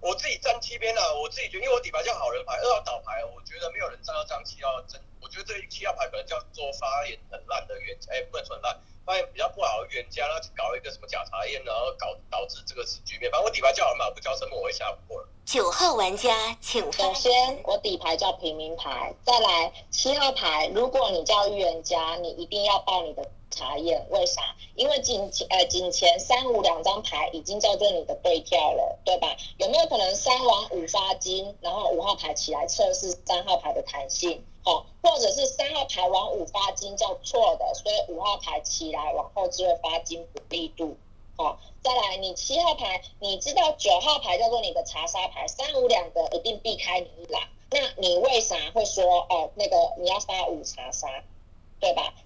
[0.01, 8.77] 我自己站七边啊，我自己觉得，因为我底牌叫好人牌，二号倒牌，我觉得没有人站到张七号真，我觉得这七号牌可能叫做发言很烂的原，哎，不能说很烂。
[9.03, 13.31] 发言比较不好的冤家，然后搞一个什么假查验，然后搞导致这个死局面。
[13.31, 15.27] 反正我底牌叫好嘛，不叫什么我会下不过了。
[15.43, 20.67] 九号玩家请首先，我底牌叫平民牌，再来七号牌。
[20.73, 24.07] 如果你叫预言家，你一定要报你的查验。
[24.09, 24.55] 为啥？
[24.75, 29.35] 因为仅前呃仅前三五两张牌已经叫做你的对跳了，对吧？
[29.57, 34.43] 有没有可能三王五发金，然后五号牌起来测试三号牌的弹性？
[34.63, 40.97] 好，或者是三号牌往五发金叫错的，所以五号牌起来往后就会发金不力度。
[41.35, 47.41] 好，再来你七号牌，你知道九号牌叫做你的查杀牌，三五两的一定避开你一栏。
[47.71, 51.07] 那你为啥会说哦那个你要发五查杀，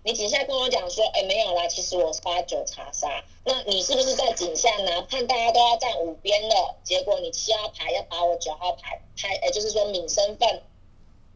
[0.06, 5.02] 你底下跟我讲说，哎没有啦，其实我是八九查杀，那你是不是在井下呢？
[5.10, 10.62] 看大家都要站五边了，结果你七号牌要把我九号牌拍，哎就是说抿身份。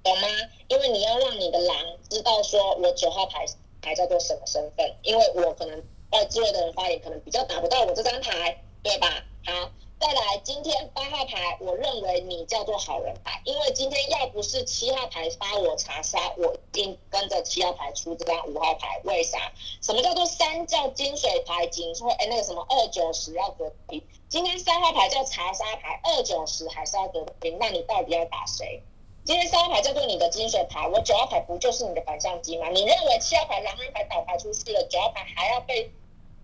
[0.03, 0.27] 懂吗？
[0.67, 1.75] 因为你要让你的狼
[2.11, 3.43] 知道说，我九号牌
[3.81, 9.25] 牌叫做什么身份，因为我可能外置位的人发言可能比较打不到我这张牌，对吧？
[9.45, 19.51] 好，再来，今天八号牌，我认为你叫做好人牌，因为今天要不是七号牌发我查杀，我一定跟着七号牌出这张五号牌，为啥？
[19.81, 21.67] 什么叫做三叫金水牌？
[21.67, 28.81] 仅说哎那个什么二九十要隔平，今天三号牌叫查杀牌，二九十还是要隔平，那你到底要打谁？
[29.25, 32.69] 今天三号牌叫做你的金水牌，我九号牌不就是你的反向机吗？
[32.69, 35.91] 你认为七号牌狼人牌倒牌出去了，九号牌还要被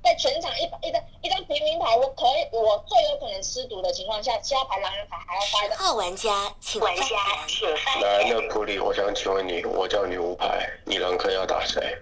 [0.05, 5.75] 在全场一一张一张平民牌，我可以我最有可能吃毒的情况下，七号牌狼人牌还要发一个。
[5.75, 7.03] 号玩家请玩家
[7.47, 7.67] 请
[8.01, 11.97] 来，那普里，我想请问你，我叫你五牌，你狼坑要打谁？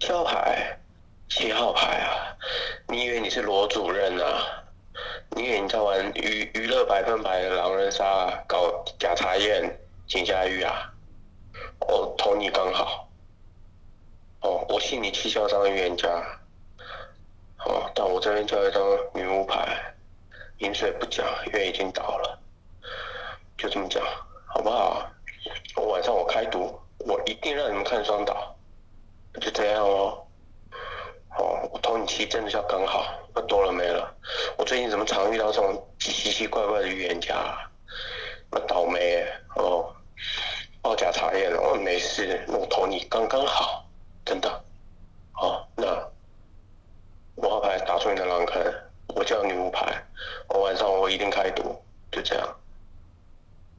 [0.00, 0.80] 七号牌，
[1.28, 2.36] 七号牌啊！
[2.88, 4.64] 你以为你是罗主任啊？
[5.36, 10.92] 你以为你在玩娱娱乐百分百的狼人杀搞假查验，请下狱啊！
[11.86, 13.06] 我投你刚好。
[14.42, 16.08] 哦，我信你七嚣张预言家。
[17.64, 18.82] 哦，但我这边叫一张
[19.14, 19.94] 女巫牌，
[20.58, 22.38] 饮水不讲，因为已经倒了，
[23.58, 24.02] 就这么讲，
[24.46, 25.06] 好不好？
[25.76, 28.56] 我晚上我开赌，我一定让你们看双倒，
[29.40, 30.26] 就这样哦。
[31.38, 34.14] 哦，我投你七真的叫刚好，那多了没了。
[34.56, 37.70] 我最近怎么常遇到这种奇奇怪怪的预言家、啊？
[38.50, 39.24] 那倒霉
[39.56, 39.94] 哦，
[40.82, 43.86] 报假查验了，我没事，那我投你刚刚好，
[44.24, 44.48] 真的。
[45.34, 45.86] 哦，那
[47.36, 48.60] 五号牌打出你的狼坑，
[49.14, 50.04] 我叫女巫牌，
[50.48, 52.56] 我晚上我一定开赌，就这样。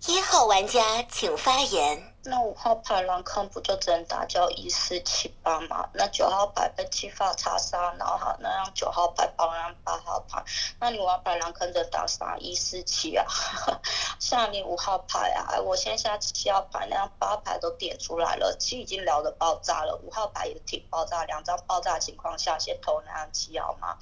[0.07, 2.10] 一号玩家请发言。
[2.23, 5.89] 那五号牌狼坑不就只能打叫一四七八吗？
[5.93, 10.43] 那九号牌被七发查杀，然后好，那让九号牌帮让八号牌，
[10.79, 13.25] 那你五号牌狼坑就打啥一四七啊？
[14.19, 15.49] 下你五号牌啊！
[15.49, 23.97] 哎我先下七号牌，那样八牌都点出来了，七已经聊的爆炸了，五号牌也挺爆炸，两张爆炸情况下，先投那张七号嘛，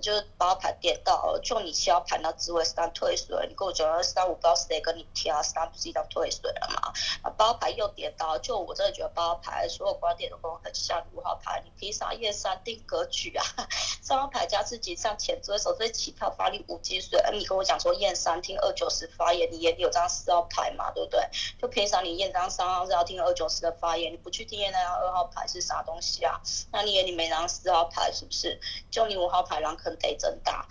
[0.00, 6.92] 就八号牌点到，就你七号牌那滋味三退水，你跟我讲三五不知道谁跟你挑，三不是一张退水了嘛？
[7.22, 7.47] 啊八。
[7.48, 11.02] 八牌又跌倒，就我真的觉得八牌所有观点都跟我很像。
[11.14, 13.44] 五号牌，你凭啥夜三定格局啊？
[14.02, 17.18] 三号牌加自己上前追手，最起跳发力五击水。
[17.32, 20.90] 你跟我讲说验三听二九十发言，你眼里有张四号牌嘛？
[20.92, 21.20] 对不对？
[21.58, 26.38] 就凭啥你验张三号是要听二九十的发言，你不去听验那张二号牌是啥东西啊？
[26.70, 28.60] 那你眼里没张四号牌是不是？
[28.90, 30.66] 就你五号牌狼坑得真大，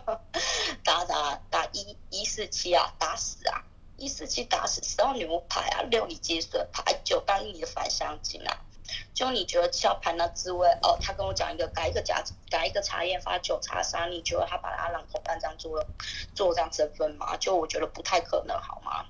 [0.82, 3.62] 打打打一一四七啊，打死啊！
[3.98, 8.64] 一四七打死十号女巫牌啊，六你接水牌，九当你的反香精啊。
[9.12, 10.96] 就你觉得七号牌那滋味哦？
[11.00, 15.86] 他跟我讲一个改一个假改一个茶叶发九茶三，你觉得他把他狼头半张做了
[16.34, 17.36] 做这样身份吗？
[17.36, 19.04] 就我觉得不太可能，好吗？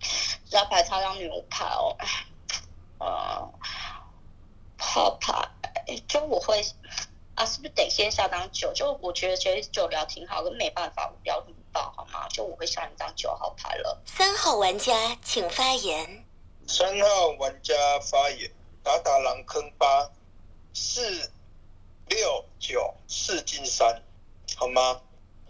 [0.00, 1.96] 十号牌插张女巫牌哦，
[2.98, 3.52] 呃，
[4.78, 5.50] 号牌
[6.08, 6.60] 就我会
[7.36, 8.72] 啊，是不是得先下张九？
[8.72, 11.44] 就我觉得其实九聊挺好，跟没办法，聊
[11.80, 12.28] 好吗？
[12.28, 14.02] 就我会下一张九号牌了。
[14.06, 16.24] 三号玩家请发言。
[16.66, 18.50] 三号玩家发言，
[18.82, 20.10] 打打狼坑八，
[20.74, 21.30] 四
[22.08, 24.02] 六九四进三，
[24.56, 25.00] 好吗？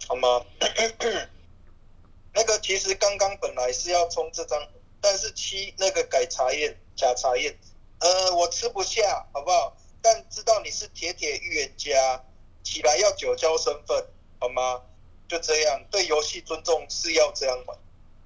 [0.07, 0.45] 好吗？
[2.33, 4.59] 那个其实刚刚本来是要冲这张，
[4.99, 7.57] 但是七那个改查验假查验，
[7.99, 9.75] 呃，我吃不下，好不好？
[10.01, 12.23] 但知道你是铁铁预言家，
[12.63, 14.05] 起来要九交身份，
[14.39, 14.81] 好吗？
[15.33, 17.75] 就这样，对游戏尊重是要这样玩，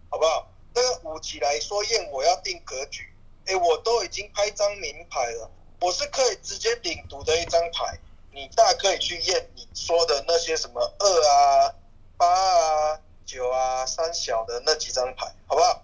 [0.10, 0.46] 好不好？
[0.76, 3.10] 那个五起来说验我要定格局，
[3.46, 7.98] 哎，我都已经拍张名牌了，我是可以直接领读的一张牌，
[8.34, 11.74] 你大可以去验你说的那些什么二啊、
[12.18, 15.82] 八啊、九啊、三小的那几张牌，好不好？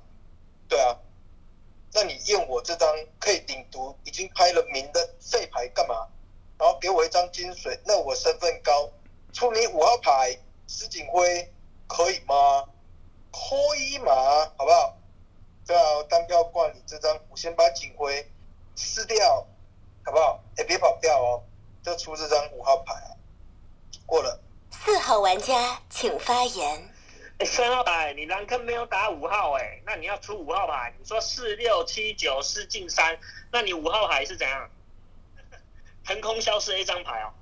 [0.68, 0.98] 对啊，
[1.94, 6.06] 那你验我这张可以领读，已经拍了名的废牌干嘛？
[6.60, 8.90] 然后给我一张金水，那我身份高，
[9.32, 10.38] 出你五号牌。
[10.68, 11.52] 石景辉
[11.88, 12.66] 可以吗？
[13.32, 14.14] 可以吗？
[14.58, 14.98] 好不好？
[15.66, 18.30] 对啊，单票冠你这张，我先把景辉
[18.76, 19.48] 撕掉，
[20.06, 20.44] 好不好？
[20.58, 21.44] 哎，别跑掉哦，
[21.82, 22.94] 就出这张五号牌，
[24.06, 24.40] 过了。
[24.72, 26.90] 四号玩家请发言。
[27.40, 30.94] 哎，三号牌，你狼坑没有打五号哎，那你要出五号牌。
[31.00, 33.18] 你说四六七九四进三，
[33.52, 34.70] 那你五号牌是怎样？
[36.06, 37.34] 腾空消失一张牌哦。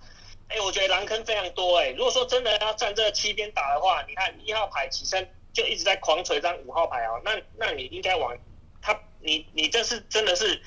[0.51, 1.91] 哎，我觉得狼坑非常多哎。
[1.91, 8.37] 如果说真的要站这七边打的话，你看一号牌起身就一直在狂锤张五号牌哦，那那你应该往
[8.81, 10.61] 他，你你这是真的是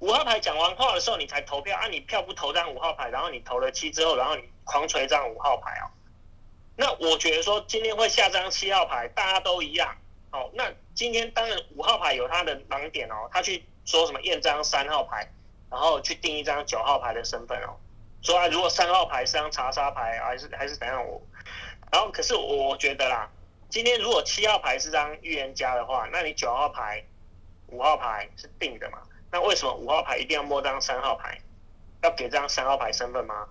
[0.00, 1.88] 五号牌讲完话的时候你才投票啊？
[1.88, 5.88] 你票不投张五号牌，然后你投了七之后，然后你狂锤张五号牌哦。
[6.76, 9.96] 那我觉得说今天会下张七号牌，大家都一样
[10.32, 10.50] 哦。
[10.52, 15.32] 那今天当然五号牌有他的盲点哦，他去说什么验张三号牌，
[15.70, 17.76] 然后去定一张九号牌的身份哦。
[18.20, 21.06] 说啊，如果三号牌是张查杀牌，还是还是怎样？
[21.06, 21.22] 我，
[21.92, 23.30] 然后可是我觉得啦，
[23.70, 27.02] 今天如果七号牌是张预言家的话，那你九号牌、
[27.68, 28.98] 五号牌是定的嘛？
[29.30, 31.38] 那为什么五号牌一定要摸张三号牌？
[32.02, 33.46] 要给这张三号牌身份吗？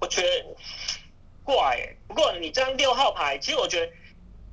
[0.00, 0.56] 我觉得
[1.44, 1.96] 怪。
[2.08, 3.92] 不过你这张六号牌，其实我觉得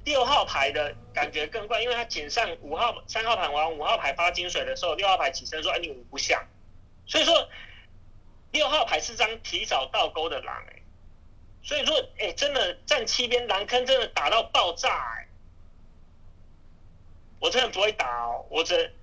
[0.06, 6.42] 六号牌的感觉更怪，因为他井上五号、三号牌完五号牌发金水的时候，六号牌起身说：“哎，你五不像。”
[7.08, 7.50] 所以说。
[8.52, 10.82] 六号牌是张提早倒钩的狼哎，
[11.62, 15.28] 所以说哎，真的站七边狼坑真的打到爆炸哎，
[17.40, 18.96] 我真的不会打哦，我只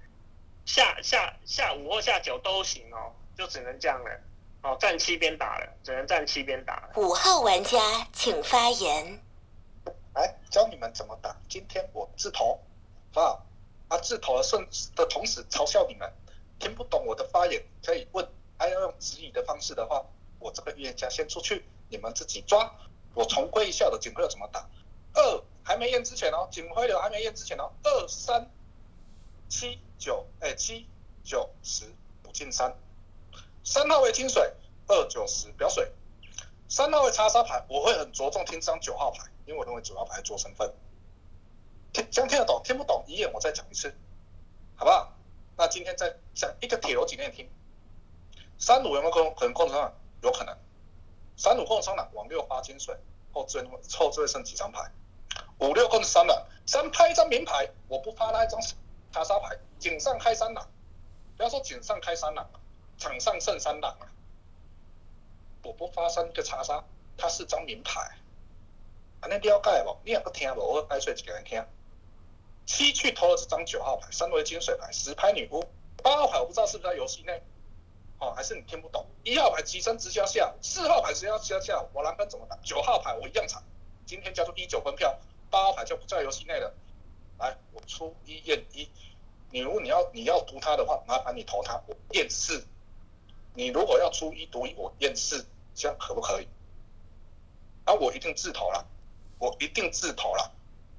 [0.64, 4.20] 下下下五或下九都行哦，就只能这样了
[4.62, 6.92] 哦，站七边打了，只能站七边打了。
[6.97, 7.78] 五号玩家
[8.12, 9.22] 请发言。
[10.14, 12.59] 来教你们怎么打，今天我自投，
[13.14, 13.38] 啊
[13.88, 14.66] 啊自投的顺
[14.97, 16.12] 的同时嘲笑你们，
[16.59, 18.26] 听不懂我的发言可以问。
[18.59, 20.04] 还要用指引的方式的话，
[20.38, 22.74] 我这个预言家先出去，你们自己抓。
[23.14, 24.68] 我重归一下的警徽流怎么打？
[25.14, 28.50] 二还没验之前哦，警徽流还没验之前哦，二三
[29.48, 30.86] 七九哎七
[31.24, 31.86] 九十
[32.24, 32.76] 五进三，
[33.64, 34.52] 三号为金水，
[34.86, 35.90] 二九十表水，
[36.68, 40.70] 三号为查杀牌，我会很着重听这张九号牌，因为我认为九号牌做身份。
[41.92, 43.94] 听这样听得懂，听不懂一眼我再讲一次，
[44.74, 45.12] 好不好？
[45.57, 47.48] 那今天再讲一个铁逻辑给你听。
[48.59, 49.92] 三五有没有可能可能共同上
[50.22, 50.57] 有可能？
[51.36, 52.96] 三五共商档往六发金水，
[53.32, 54.90] 后置后置剩几张牌？
[55.59, 58.61] 五六共三档，三拍一张名牌，我不发那一张
[59.12, 60.66] 查杀牌，井上开三档，
[61.36, 62.48] 不要说井上开三档，
[62.98, 64.09] 场上剩三档啊，
[65.62, 66.82] 我不发三个查杀，
[67.16, 68.00] 它是张名牌，
[69.20, 69.96] 安尼了解无？
[70.04, 70.61] 你也不听无？
[70.61, 71.64] 我解说一个人听。
[72.64, 75.64] 七去偷了这张九号牌，三围金水牌，十拍女巫，
[76.02, 77.40] 八号牌我不知道是不是在游戏内，
[78.18, 79.06] 哦，还是你听不懂？
[79.24, 82.56] 一号牌起身直销下，四号牌直接下下，我蓝分怎么打？
[82.62, 83.62] 九号牌我一样惨，
[84.06, 85.18] 今天叫做一九分票，
[85.50, 86.72] 八号牌就不在游戏内了。
[87.38, 88.88] 来，我出一验一，
[89.50, 92.64] 你如果你要你要读它的话，麻烦你投它，我验四。
[93.54, 96.48] 你如果要出一读一，我验四，这样可不可以？
[97.84, 98.86] 啊，我一定自投了，
[99.38, 100.52] 我一定自投了。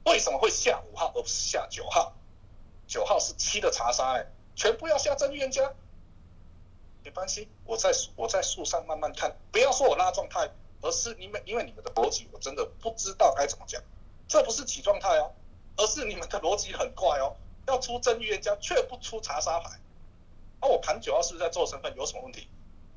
[0.05, 2.13] 为什么会下五号而不是下九号？
[2.88, 5.74] 九号是七的查杀哎，全部要下真预言家。
[7.08, 10.51] 没关系，我在我在树上慢慢看，不要说我拉状态，
[10.82, 13.82] 而是你们因为你们的逻辑我真的不知道该怎么讲，
[14.28, 15.32] 这不是起状态哦，
[15.78, 17.34] 而是你们的逻辑很怪哦，
[17.66, 19.80] 要出真预言家却不出查杀牌。
[20.60, 22.49] 啊，我盘九号是不是在做身份有什么问题？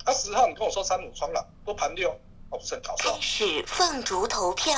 [0.05, 2.11] 啊，十号你跟我说三五双了，都盘六，
[2.51, 3.15] 哦不是很搞笑。
[3.15, 4.75] 开始放逐投票。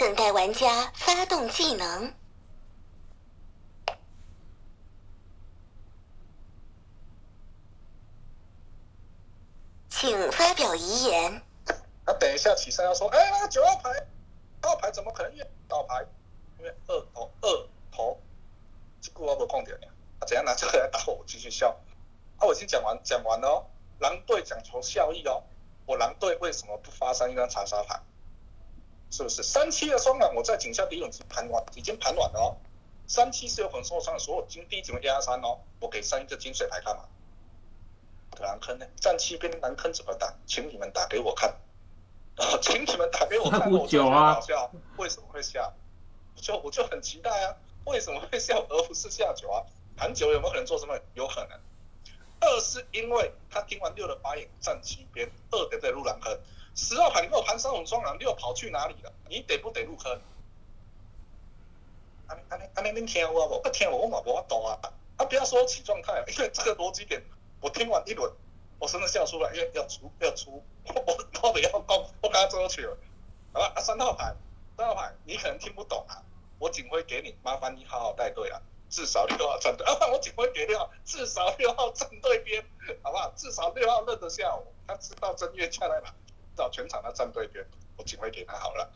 [0.00, 2.14] 等待玩家发动技能，
[9.90, 11.42] 请发表遗言。
[12.06, 13.92] 那等一下起身要说，哎，那九号牌，
[14.62, 16.02] 九号牌怎么可能越倒牌？
[16.58, 18.18] 因为二头二头，
[19.02, 19.88] 这个我没空点呀。
[20.20, 21.22] 啊，怎样拿这个来打我？
[21.26, 21.78] 继续笑。
[22.38, 23.66] 啊，我已经讲完讲完了哦。
[23.98, 25.42] 狼队讲求效益哦。
[25.84, 28.00] 我狼队为什么不发生一张长沙牌？
[29.10, 30.34] 是不是三七的双狼？
[30.34, 32.56] 我在井下第一轮盘完，已经盘完了哦。
[33.06, 35.58] 三七是有可能受伤的，所有金第一轮压三哦。
[35.80, 37.04] 我给三一个金水牌干嘛？
[38.38, 38.86] 蓝坑呢？
[39.00, 40.32] 战七边蓝坑怎么打？
[40.46, 41.50] 请你们打给我看。
[42.36, 43.70] 哦， 请你们打给我看。
[43.70, 44.34] 我九啊。
[44.34, 45.72] 搞笑，为什么会下？
[46.36, 47.56] 就我就很期待啊，
[47.86, 49.66] 为什么会下而不是下九啊？
[49.96, 50.96] 盘九有没有可能做什么？
[51.14, 51.58] 有可能。
[52.38, 56.40] 二是因为他听完六的八眼，站七边，二得在入蓝坑。
[56.74, 59.12] 十号牌你给我盘三五双狼，六跑去哪里了？
[59.28, 60.20] 你得不得入坑？
[62.26, 63.60] 安安安安，你听我不？
[63.60, 64.78] 不听我，我嘛无法懂啊！
[65.16, 67.22] 啊，不要说起状态，因为这个逻辑点，
[67.60, 68.32] 我听完一轮，
[68.78, 72.96] 我真的笑出来，因为要出要出，我到底要攻，我刚刚做去了，
[73.52, 73.72] 好吧？
[73.74, 74.34] 啊，三号牌，
[74.76, 76.22] 三号牌，你可能听不懂啊，
[76.58, 82.64] 我警徽给你，麻烦你好好带队啊，至少六号站队， 啊，我警徽给六号，至少六号站队边，
[83.02, 83.32] 好不好？
[83.36, 86.14] 至少六号认得下我，他知道正月下来嘛。
[86.60, 87.64] 到全场的战队边，
[87.96, 88.92] 我警徽给他好了，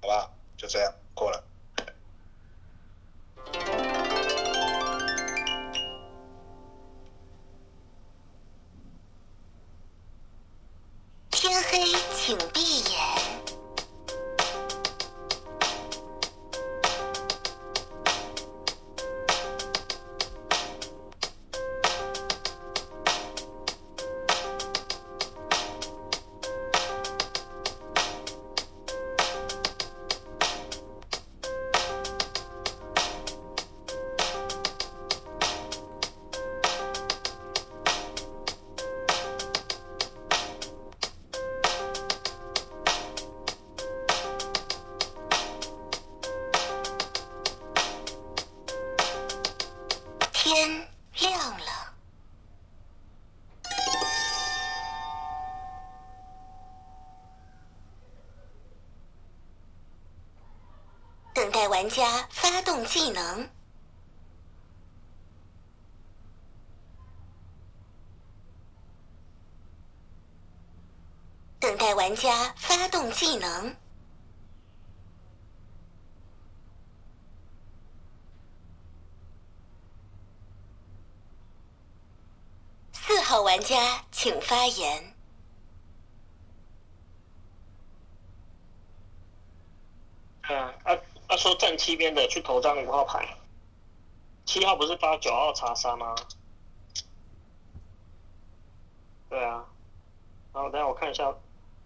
[0.00, 0.30] 好吧？
[0.56, 1.44] 就这样过了。
[11.32, 11.78] 天黑，
[12.14, 12.93] 请闭眼。
[84.24, 85.14] 请发言。
[90.40, 90.96] 啊，啊
[91.28, 93.36] 啊，说站七边的去投张五号牌，
[94.46, 96.14] 七号不是发九号查杀吗？
[99.28, 99.66] 对啊，
[100.54, 101.30] 然后等下我看一下，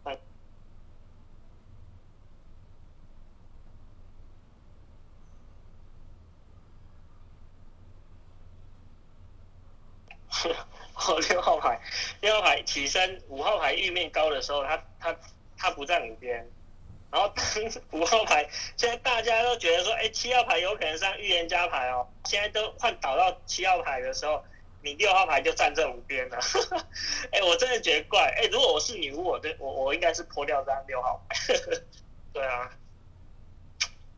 [0.04, 0.16] 哎，
[10.94, 11.80] 哦，六号牌，
[12.20, 12.86] 六号牌起
[13.58, 15.16] 牌玉面高的时候，他他
[15.56, 16.48] 他不在五边，
[17.10, 17.32] 然后
[17.90, 24.44] 五号牌，现在大家都觉得说，哎，七号牌有可能上预言家牌哦，现在都换倒到七号牌的时候，
[24.82, 26.38] 你六号牌就站这五边了，
[27.32, 31.36] 哎，我真的觉得怪，哎，如果我是女巫，我的我我应该是破掉这张六号牌，
[32.32, 32.70] 对啊，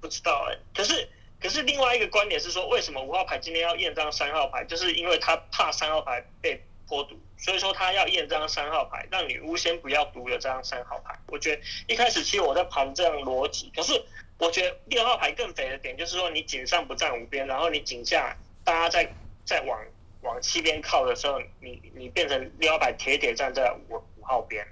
[0.01, 1.09] 不知道哎，可是
[1.41, 11.17] 可是另外一个观点是说，为什么五号牌今天要验张三号牌，就是因为他怕三号牌被脱毒，所以说他要验这张三号牌，让女巫先不要读了这张三号牌。
[11.29, 13.93] 我觉得一开始其实我在盘这样逻辑，可是
[14.39, 19.09] 我觉得六号牌更肥的点就是说，你井上不站五边，然后你井下大家在
[19.45, 19.81] 在往
[20.23, 24.67] 往七边靠的时候，你你变成六号牌铁铁站在五五号边，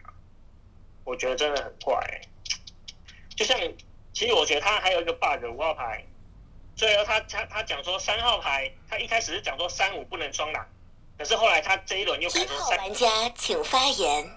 [1.04, 2.20] 我觉得真的很怪、
[3.36, 3.56] 就像
[4.12, 6.04] 其实我觉得他还有一个 bug，五号牌，
[6.74, 10.66] 所以他他他讲说三号牌，他一开始是讲说三五不能双狼。
[11.18, 14.30] 可是后来他这一轮又改一号说三玩家请发言。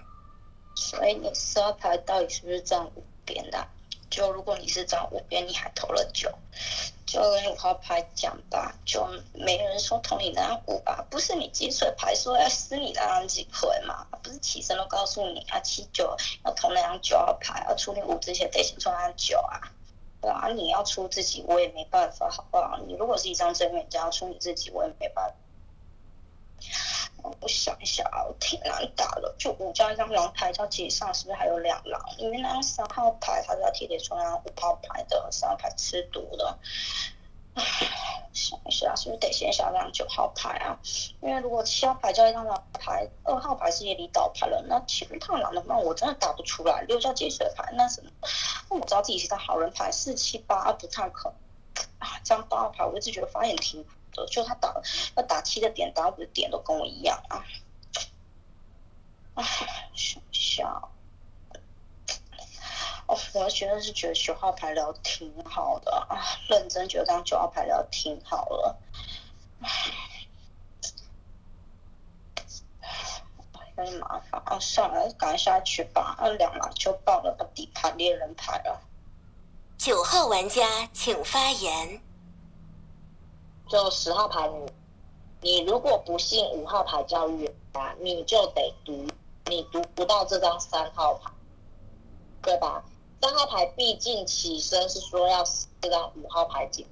[0.74, 3.68] 所以你十二牌到底是不是站五边的啊、
[4.10, 6.30] 就如果你是站五边，你还投了九，
[7.06, 19.60] 就跟五号牌讲吧，就没人说投你那张五吧，不是你金水牌说要撕你那张几回嘛，不是起身都告诉你啊七九要投那张九号牌，要出你五之前得先出那张九啊。
[20.20, 22.78] 对啊，你要出自己，我也没办法，好不好？
[22.86, 25.34] 你如果是一张真预言家，要出你自己，我也没办法。
[27.40, 29.34] 我想一下啊，我挺难打的。
[29.38, 32.00] 就五加一张狼牌叫解上，是不是还有两狼？
[32.18, 36.58] 因为那张三号牌，他是要贴贴出那五号牌的，三号牌吃毒的。
[37.54, 37.62] 唉，
[38.32, 40.78] 想一下，是不是得先下张九号牌啊？
[41.20, 46.82] 因为如果七号牌叫一张狼牌，二号牌是夜里倒牌了，那其实趟狼的话，我真的打不出来。
[46.88, 48.10] 六叫接水牌，那什么？
[48.70, 51.28] 那我知道自己是张好人牌，四七八不太可
[51.98, 52.18] 啊。
[52.24, 53.84] 这张八号牌，我一直觉得发言挺
[54.26, 54.74] 就他打
[55.16, 57.44] 要打七的点，打五的点都跟我一样啊。
[59.34, 59.44] 唉，
[59.94, 60.82] 想一下，
[63.06, 68.78] 哦，我觉得是觉得九号牌聊挺好的啊，认真觉得刚九号牌聊挺好了。
[69.62, 69.68] 唉，
[73.78, 76.14] 有点麻烦啊，算了，赶下去吧。
[76.18, 78.82] 啊，两狼就爆了个底牌猎人牌了。
[79.78, 82.02] 九号玩家请发言。
[83.72, 84.70] 就十号牌你，
[85.40, 89.06] 你如果不信五号牌教育啊，你就得读，
[89.46, 91.30] 你读不到这张三号牌，
[92.42, 92.84] 对吧？
[93.22, 95.42] 三号牌毕竟起身是说要
[95.80, 96.86] 这张五号牌进，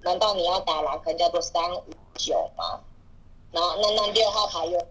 [0.00, 2.80] 难道你要打狼坑叫做三五九吗？
[3.52, 4.82] 然后那那六号牌又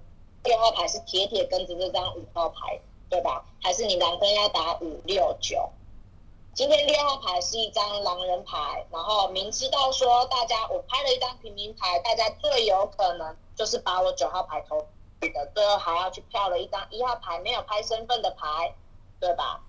[0.43, 2.79] 六号牌是铁铁跟着这张五号牌，
[3.09, 3.43] 对吧？
[3.59, 5.67] 还是你狼坑要打五六九？
[6.55, 14.77] 今天六号牌是一张狼人牌，然后明知道说大家我拍了一张平民牌，大家最有可能就是把我九号牌投
[15.19, 18.75] 的，最后还要去票了一张一号牌没有拍身份的牌，
[19.19, 19.63] 对吧？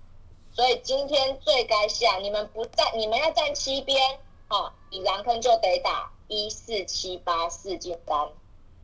[0.53, 4.19] 所以今天最该下，你们不站，你们要站七边，
[4.49, 8.29] 哦，你狼坑就得打一四七八四进三，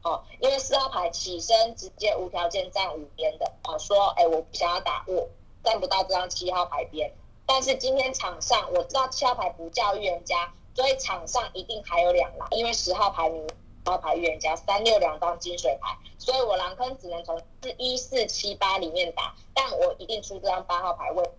[0.01, 5.29] 哦，因为四号牌起身直接无条件站五边的，哦，说哎我不想要打，我
[5.63, 7.13] 站不到这张七号牌边。
[7.53, 13.45] 但是今天场上我知道七号牌不叫预言家，所以场上一定还有两狼，因为十号牌女
[13.83, 21.29] 十号牌预言家，三六两张金水牌，所以我狼坑只能从四一四七八里面打，但我一定出这张八号牌位，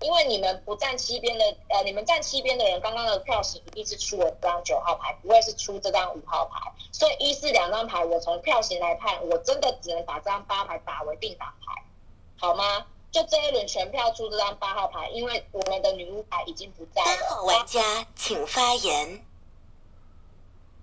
[0.00, 11.82] 因为你们不站七边的，呃，你们站七边的人，刚刚的票型一定是出了这张九号牌，不会是出这张五号牌，所以一四两张牌，我从票型来看，我真的只能把这张八牌打为定档牌，
[12.36, 12.84] 好吗？
[13.12, 17.42] 就这一轮全票出这张八号牌，因为我们的女巫牌已经不在八号。
[17.44, 19.22] 玩家请发言。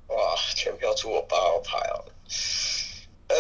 [0.10, 2.06] 哇，全票出我八号牌哦。
[3.30, 3.36] 呃，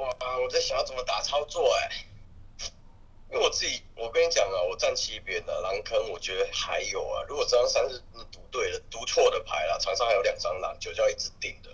[0.00, 1.90] 哇，我在想要怎么打操作哎、
[3.30, 7.22] 因为我自己，我跟你讲啊，我站七边的狼坑，我觉得还有啊。
[7.28, 8.02] 如果这张三是
[8.32, 11.70] 读对了、读错的牌了，场上还有两张狼，九叫一直顶的，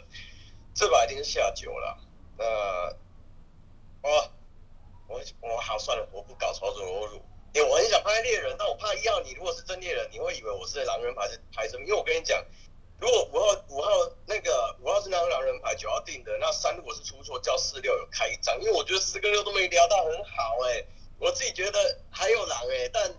[0.75, 1.99] 这把一定是下九了。
[2.37, 2.47] 那，
[4.09, 4.31] 哇，
[5.11, 7.21] 我我好算了，我不搞操作，我辱。
[7.53, 11.85] 因为我很想拍猎人，但我怕一号你如果是真猎人，你会以为我是狼人牌是牌什么？
[11.85, 12.41] 因为我跟你讲，
[13.01, 13.91] 如果五号五号
[14.25, 16.39] 那个五号是那张狼人牌，九号定的。
[16.39, 20.85] 那三如果是出错，叫四六有开一张，因为我觉得四跟六都没聊到很好哎、
[21.19, 23.11] 我自己觉得还有狼哎、但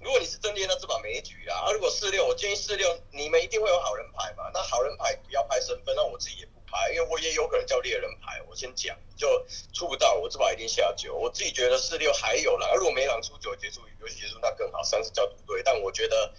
[0.00, 1.58] 如果你是真猎，那这把没局啊。
[1.66, 4.50] 啊，如果四六，我建议四六，你们一定会有好人牌嘛。
[4.54, 8.42] 那好人牌不要拍身份，那我自己也牌，因为我也有可能叫猎人牌。
[8.48, 11.14] 我先讲，就出不到，我这把一定下九。
[11.14, 15.62] 我自己觉得四六还有狼，如果没狼出九结束，游戏结束那更好，三是叫赌对。
[15.62, 16.32] 但我觉得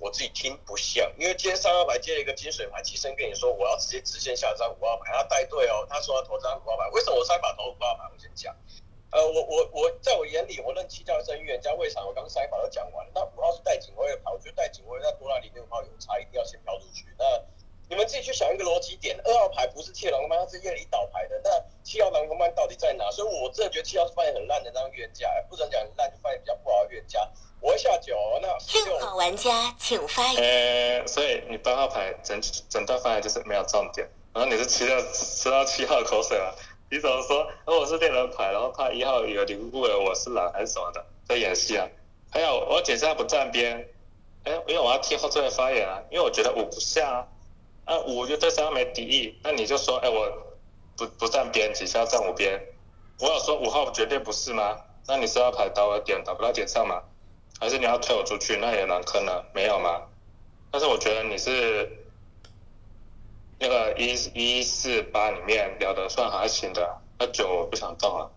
[0.00, 8.04] 我自己听不像，因为今天三号牌接了一个金水牌，起身跟你说我要直接直线下张五号牌，他带队哦，他说要投张五号牌，为什么我三把投五号牌？
[8.12, 8.56] 我先讲。
[9.10, 13.06] 呃，我我我在我眼里，我认七叫生预言家，为啥，我刚三把都讲完。
[13.14, 17.06] 那五号是带警卫的牌，我觉得带警卫那多拉里跟五号有差，一定要先飘出去。
[17.16, 17.24] 那
[17.88, 21.40] 你们自己去想一个逻辑点，二号牌不是七狼班，它是夜里倒牌的。
[21.42, 21.50] 那
[21.82, 23.10] 七号狼班到底在哪？
[23.10, 27.26] 所以我真的觉得七号是发言很烂的那张预言家，不能讲很烂，就发言比较不好的预言家。
[27.60, 31.00] 我会下九，那四六号玩家请发言。
[31.00, 36.52] 呃，所以你八号牌整整段发言就是没有重点，然后你是吃到吃到七号口水吗？
[36.90, 37.42] 你怎么说？
[37.64, 41.88] 哦，我是猎人牌，然后怕一号以为你误会我是狼还是什么的，在演戏啊？
[42.30, 43.88] 还有我解释他不站边，
[44.44, 47.26] 哎，因为我要听后座的发言啊，因为我觉得我不像啊，
[47.88, 50.30] 啊五就对三号没敌意，那你就说，哎，我
[50.94, 52.60] 不不站边，几下站五边，
[53.18, 54.76] 我有说五号绝对不是吗？
[55.06, 57.02] 那你四号牌打我点打不到点上吗？
[57.58, 58.58] 还是你要推我出去？
[58.58, 60.02] 那也蛮坑的，没有吗？
[60.70, 61.90] 但是我觉得你是
[63.58, 68.30] 那个一一四八里面聊的算还行的，那九我不想动了。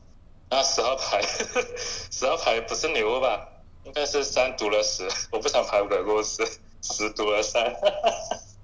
[0.50, 1.22] 那十号牌，
[2.10, 3.50] 十号牌不是女巫吧？
[3.84, 6.42] 应该是三读了十，我不想排鬼故事，
[6.82, 7.76] 十读了三，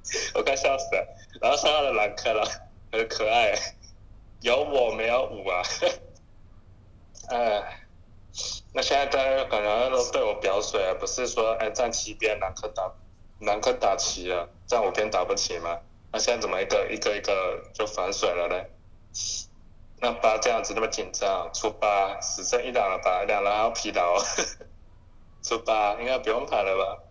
[0.36, 1.08] 我快笑死了。
[1.42, 2.46] 然后三号的蓝克了，
[2.92, 3.54] 很可爱，
[4.42, 5.62] 有我没有五啊，
[7.30, 7.84] 哎。
[8.72, 12.92] 那现在大家感觉都对我表水啊，不是说哎站七边南科打
[13.40, 15.80] 南科打齐了，站五边打不起吗？
[16.12, 18.70] 那现在怎么一个一个一个就反水了嘞？
[20.00, 24.22] 那八这样子那么紧张，出八只剩一两了吧，两人还要疲劳，
[25.42, 27.04] 出八应该不用排了吧？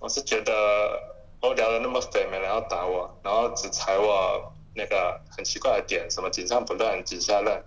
[0.00, 7.64] 我是觉得我聊的那么肥，没人要打我，然后只踩我那个很奇怪的点，什么井上不乱井下乱，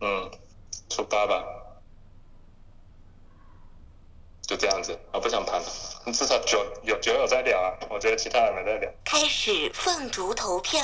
[0.00, 0.30] 嗯，
[0.88, 1.44] 出八吧。
[4.46, 5.66] 就这样子，我不想盘了。
[6.12, 8.90] 至少九有九有在聊啊，我觉得其他人没在聊。
[9.04, 10.82] 开始凤竹投票。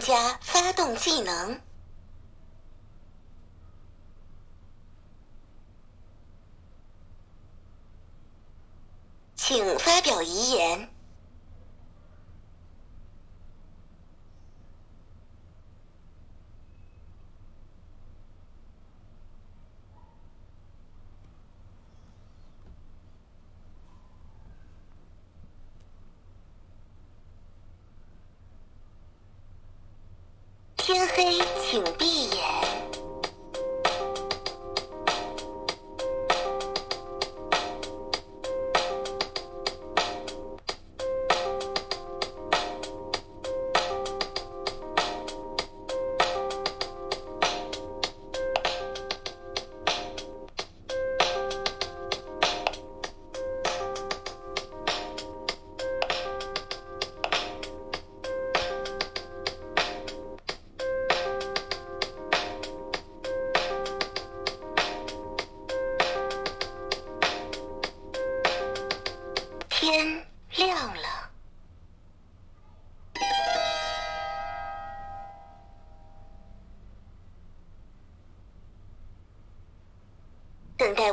[0.00, 1.60] 加发动技能。
[9.36, 10.59] 请发表遗言。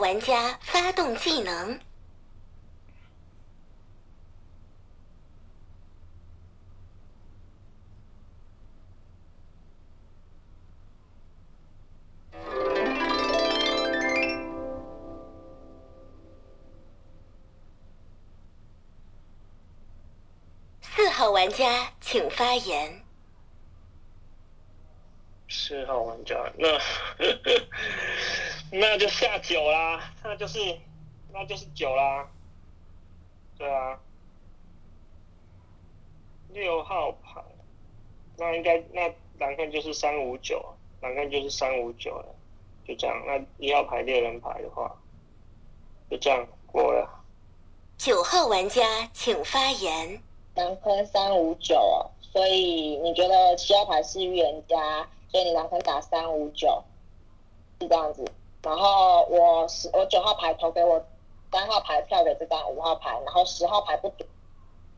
[0.07, 1.81] 玩家发动技能。
[20.81, 23.03] 四号玩家请发言。
[25.49, 26.79] 四号玩家，那
[28.79, 30.59] 那就下九啦，那就是
[31.33, 32.27] 那就是九啦，
[33.57, 33.99] 对啊，
[36.49, 37.41] 六号牌，
[38.37, 40.63] 那应该那蓝看就是三五九，
[41.01, 42.35] 蓝看就是三五九了，
[42.87, 43.23] 就这样。
[43.25, 44.95] 那一号牌猎人牌的话，
[46.09, 47.09] 就这样过了。
[47.97, 50.21] 九号玩家请发言。
[50.55, 56.83] 狼坑三五九哦，所以你觉得七号牌是预言家，所以你狼坑打三五九，
[57.79, 58.25] 是这样子。
[58.63, 61.03] 然后我十我九号牌投给我
[61.51, 64.25] 三号牌票给这张五号牌，然后十号牌不赌，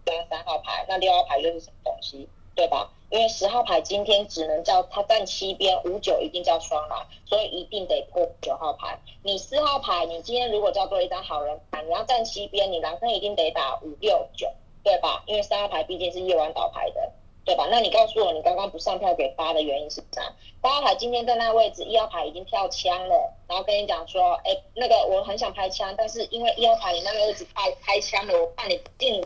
[0.05, 2.27] 张三号牌，那六号牌又是什么东西？
[2.55, 2.89] 对吧？
[3.09, 8.99] 因为十号牌今天只能叫他站七边，五九一定叫双狼，所以一定得破九号牌。
[9.23, 14.51] 你四号牌，你今天如果叫做一张好人牌，你要站七边，你狼坑一定得打五六九，
[14.83, 15.23] 对吧？
[15.25, 17.13] 因为三号牌毕竟是夜晚倒牌的，
[17.45, 17.67] 对吧？
[17.71, 20.21] 那你告诉我，你刚刚不上票给八的原因是啥？
[20.61, 29.25] 八号牌今天在那位置，一号牌已经跳枪了，然后跟你讲说，哎，那个我很想拍枪，但是因为一号牌你那个位置拍拍枪了，我怕你进。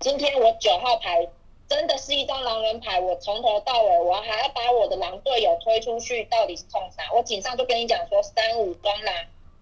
[0.00, 1.28] 今天我九号牌。
[1.68, 7.12] 真的是一张狼人牌，我从头到尾，我还要把我的狼队友推出去，到底是冲啥？
[7.12, 9.14] 我警上就跟你讲说三五双狼，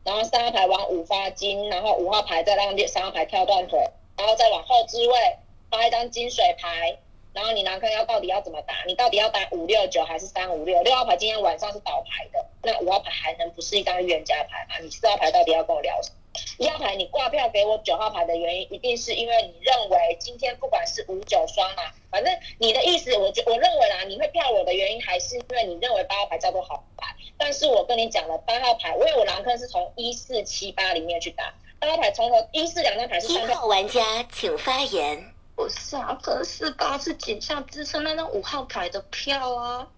[0.05, 3.81] 然后三号牌往五发金，然后五号牌再让三号牌跳断腿，
[4.17, 5.37] 然后再往后置位
[5.69, 6.97] 发一张金水牌，
[7.37, 8.83] 然后你狼坑要到底要怎么打？
[8.87, 10.83] 你到底要打五六九还是三五六？
[10.83, 14.79] 六号牌今天晚上是倒牌的，那五号牌还能不是一张预言家牌吗？
[14.81, 16.17] 你四号牌到底要跟我聊什么？
[16.57, 27.15] 一号牌你挂票给我九号牌的原因，一定是因为你认为今天不管是五九双嘛，反正你的意思，我觉我认为啦，你会票我的原因还是因为你认为八号牌叫做好牌。
[27.37, 35.36] 但是我跟你讲了，八号牌，因为我狼坑是从一四七八里面去打，八号牌从头一四两张牌是一号玩家请发言。
[35.57, 39.89] 不是啊，可是四八是井下支撑那张五号牌的票啊，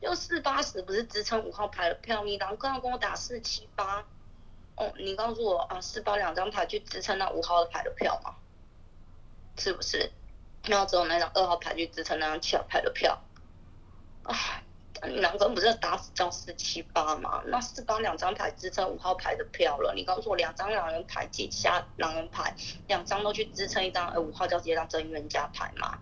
[0.00, 4.04] 又四八十不是支撑五号牌的票，你狼坑要跟我打四七八。
[4.76, 8.36] 哦，你告诉我啊，四八两张牌去支撑那五号牌的票吗？
[9.58, 10.10] 是不是？
[10.64, 13.20] 然后只有那张二号牌去支撑那张七号牌的票。
[14.22, 14.34] 啊，
[15.08, 17.42] 你两个人不是打死叫四七八吗？
[17.46, 22.54] 那四八两张牌支撑五号牌的票了，你告诉我两张狼人牌几下狼人牌，
[22.86, 25.98] 两张都去支撑一张哎五号叫接张真预言家牌吗？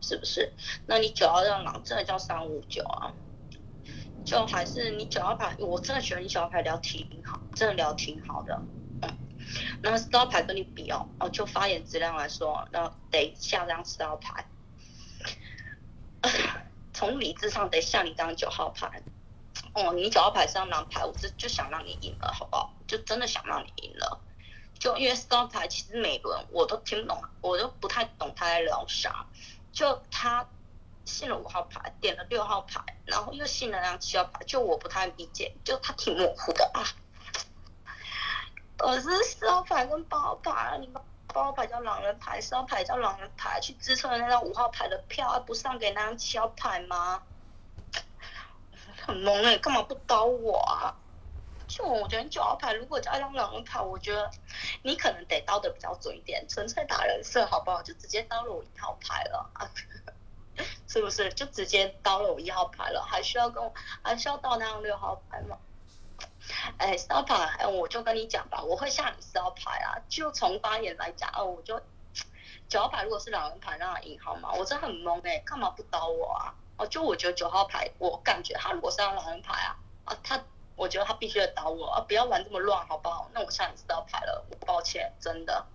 [0.00, 0.52] 是不是？
[0.86, 3.12] 那你九号让狼真的叫三五九啊？
[4.24, 8.60] 就还是你九号牌，我真的觉得你九号牌聊挺好，真的聊挺好的。
[9.02, 9.16] 嗯，
[9.82, 14.44] 那四号牌跟你比哦，哦，就发言质量来说，那得下张四号牌。
[17.00, 19.02] 从理智上得像你张九号牌。
[19.72, 22.74] 哦，你九号牌是张狼牌，我就就想让你赢了，好不好？
[22.86, 24.20] 就真的想让你赢了。
[24.78, 29.24] 就因为十号牌其实每轮我都听不懂，我都不太懂他在聊啥。
[29.72, 30.46] 就他。
[31.06, 36.84] 信了五号牌，点了六号牌，然后又信了那七号牌，就我不太理解，就他挺模糊的啊。
[38.78, 41.02] 我是四号牌跟八号牌，你们
[41.38, 47.22] 号牌叫狼人牌，四号牌叫狼人牌，去支撑那张五号牌的票，不上给那张七号牌吗？
[49.06, 50.96] 很懵哎，干嘛不刀我啊？
[51.68, 54.30] 就我觉得九号牌如果加张狼人牌，我觉得
[54.82, 57.80] 你可能得刀的比较准一点，纯粹打人设好不好？
[57.82, 59.50] 就直接刀了我一号牌了。
[60.88, 63.00] 是不是就直接刀了我一号牌了？
[63.02, 63.72] 还需要跟我
[64.02, 65.56] 还需要到那张六号牌吗？
[66.78, 69.98] 哎，四号牌，我就跟你讲吧，我会下你四号牌啊。
[70.08, 71.80] 就从发言来讲，哦，我就
[72.68, 74.52] 九号牌如果是狼人牌让他赢好吗？
[74.52, 76.54] 我真的很懵哎，干嘛不刀我啊？
[76.76, 80.42] 哦，就我觉得九号牌，我感觉他如果是狼人牌啊，啊，他
[80.76, 83.28] 我觉得他必须得刀我啊，不要玩这么乱好不好？
[83.32, 85.66] 那我下你四号牌了，我抱歉，真的。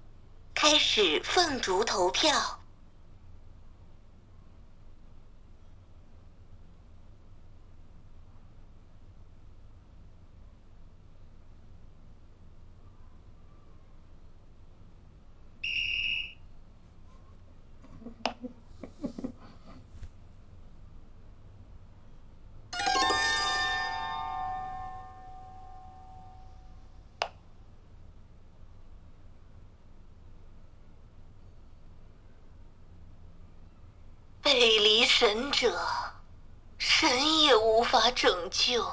[0.53, 2.59] 开始凤竹投票。
[35.25, 35.75] 神者，
[36.77, 38.85] 神也无法拯救。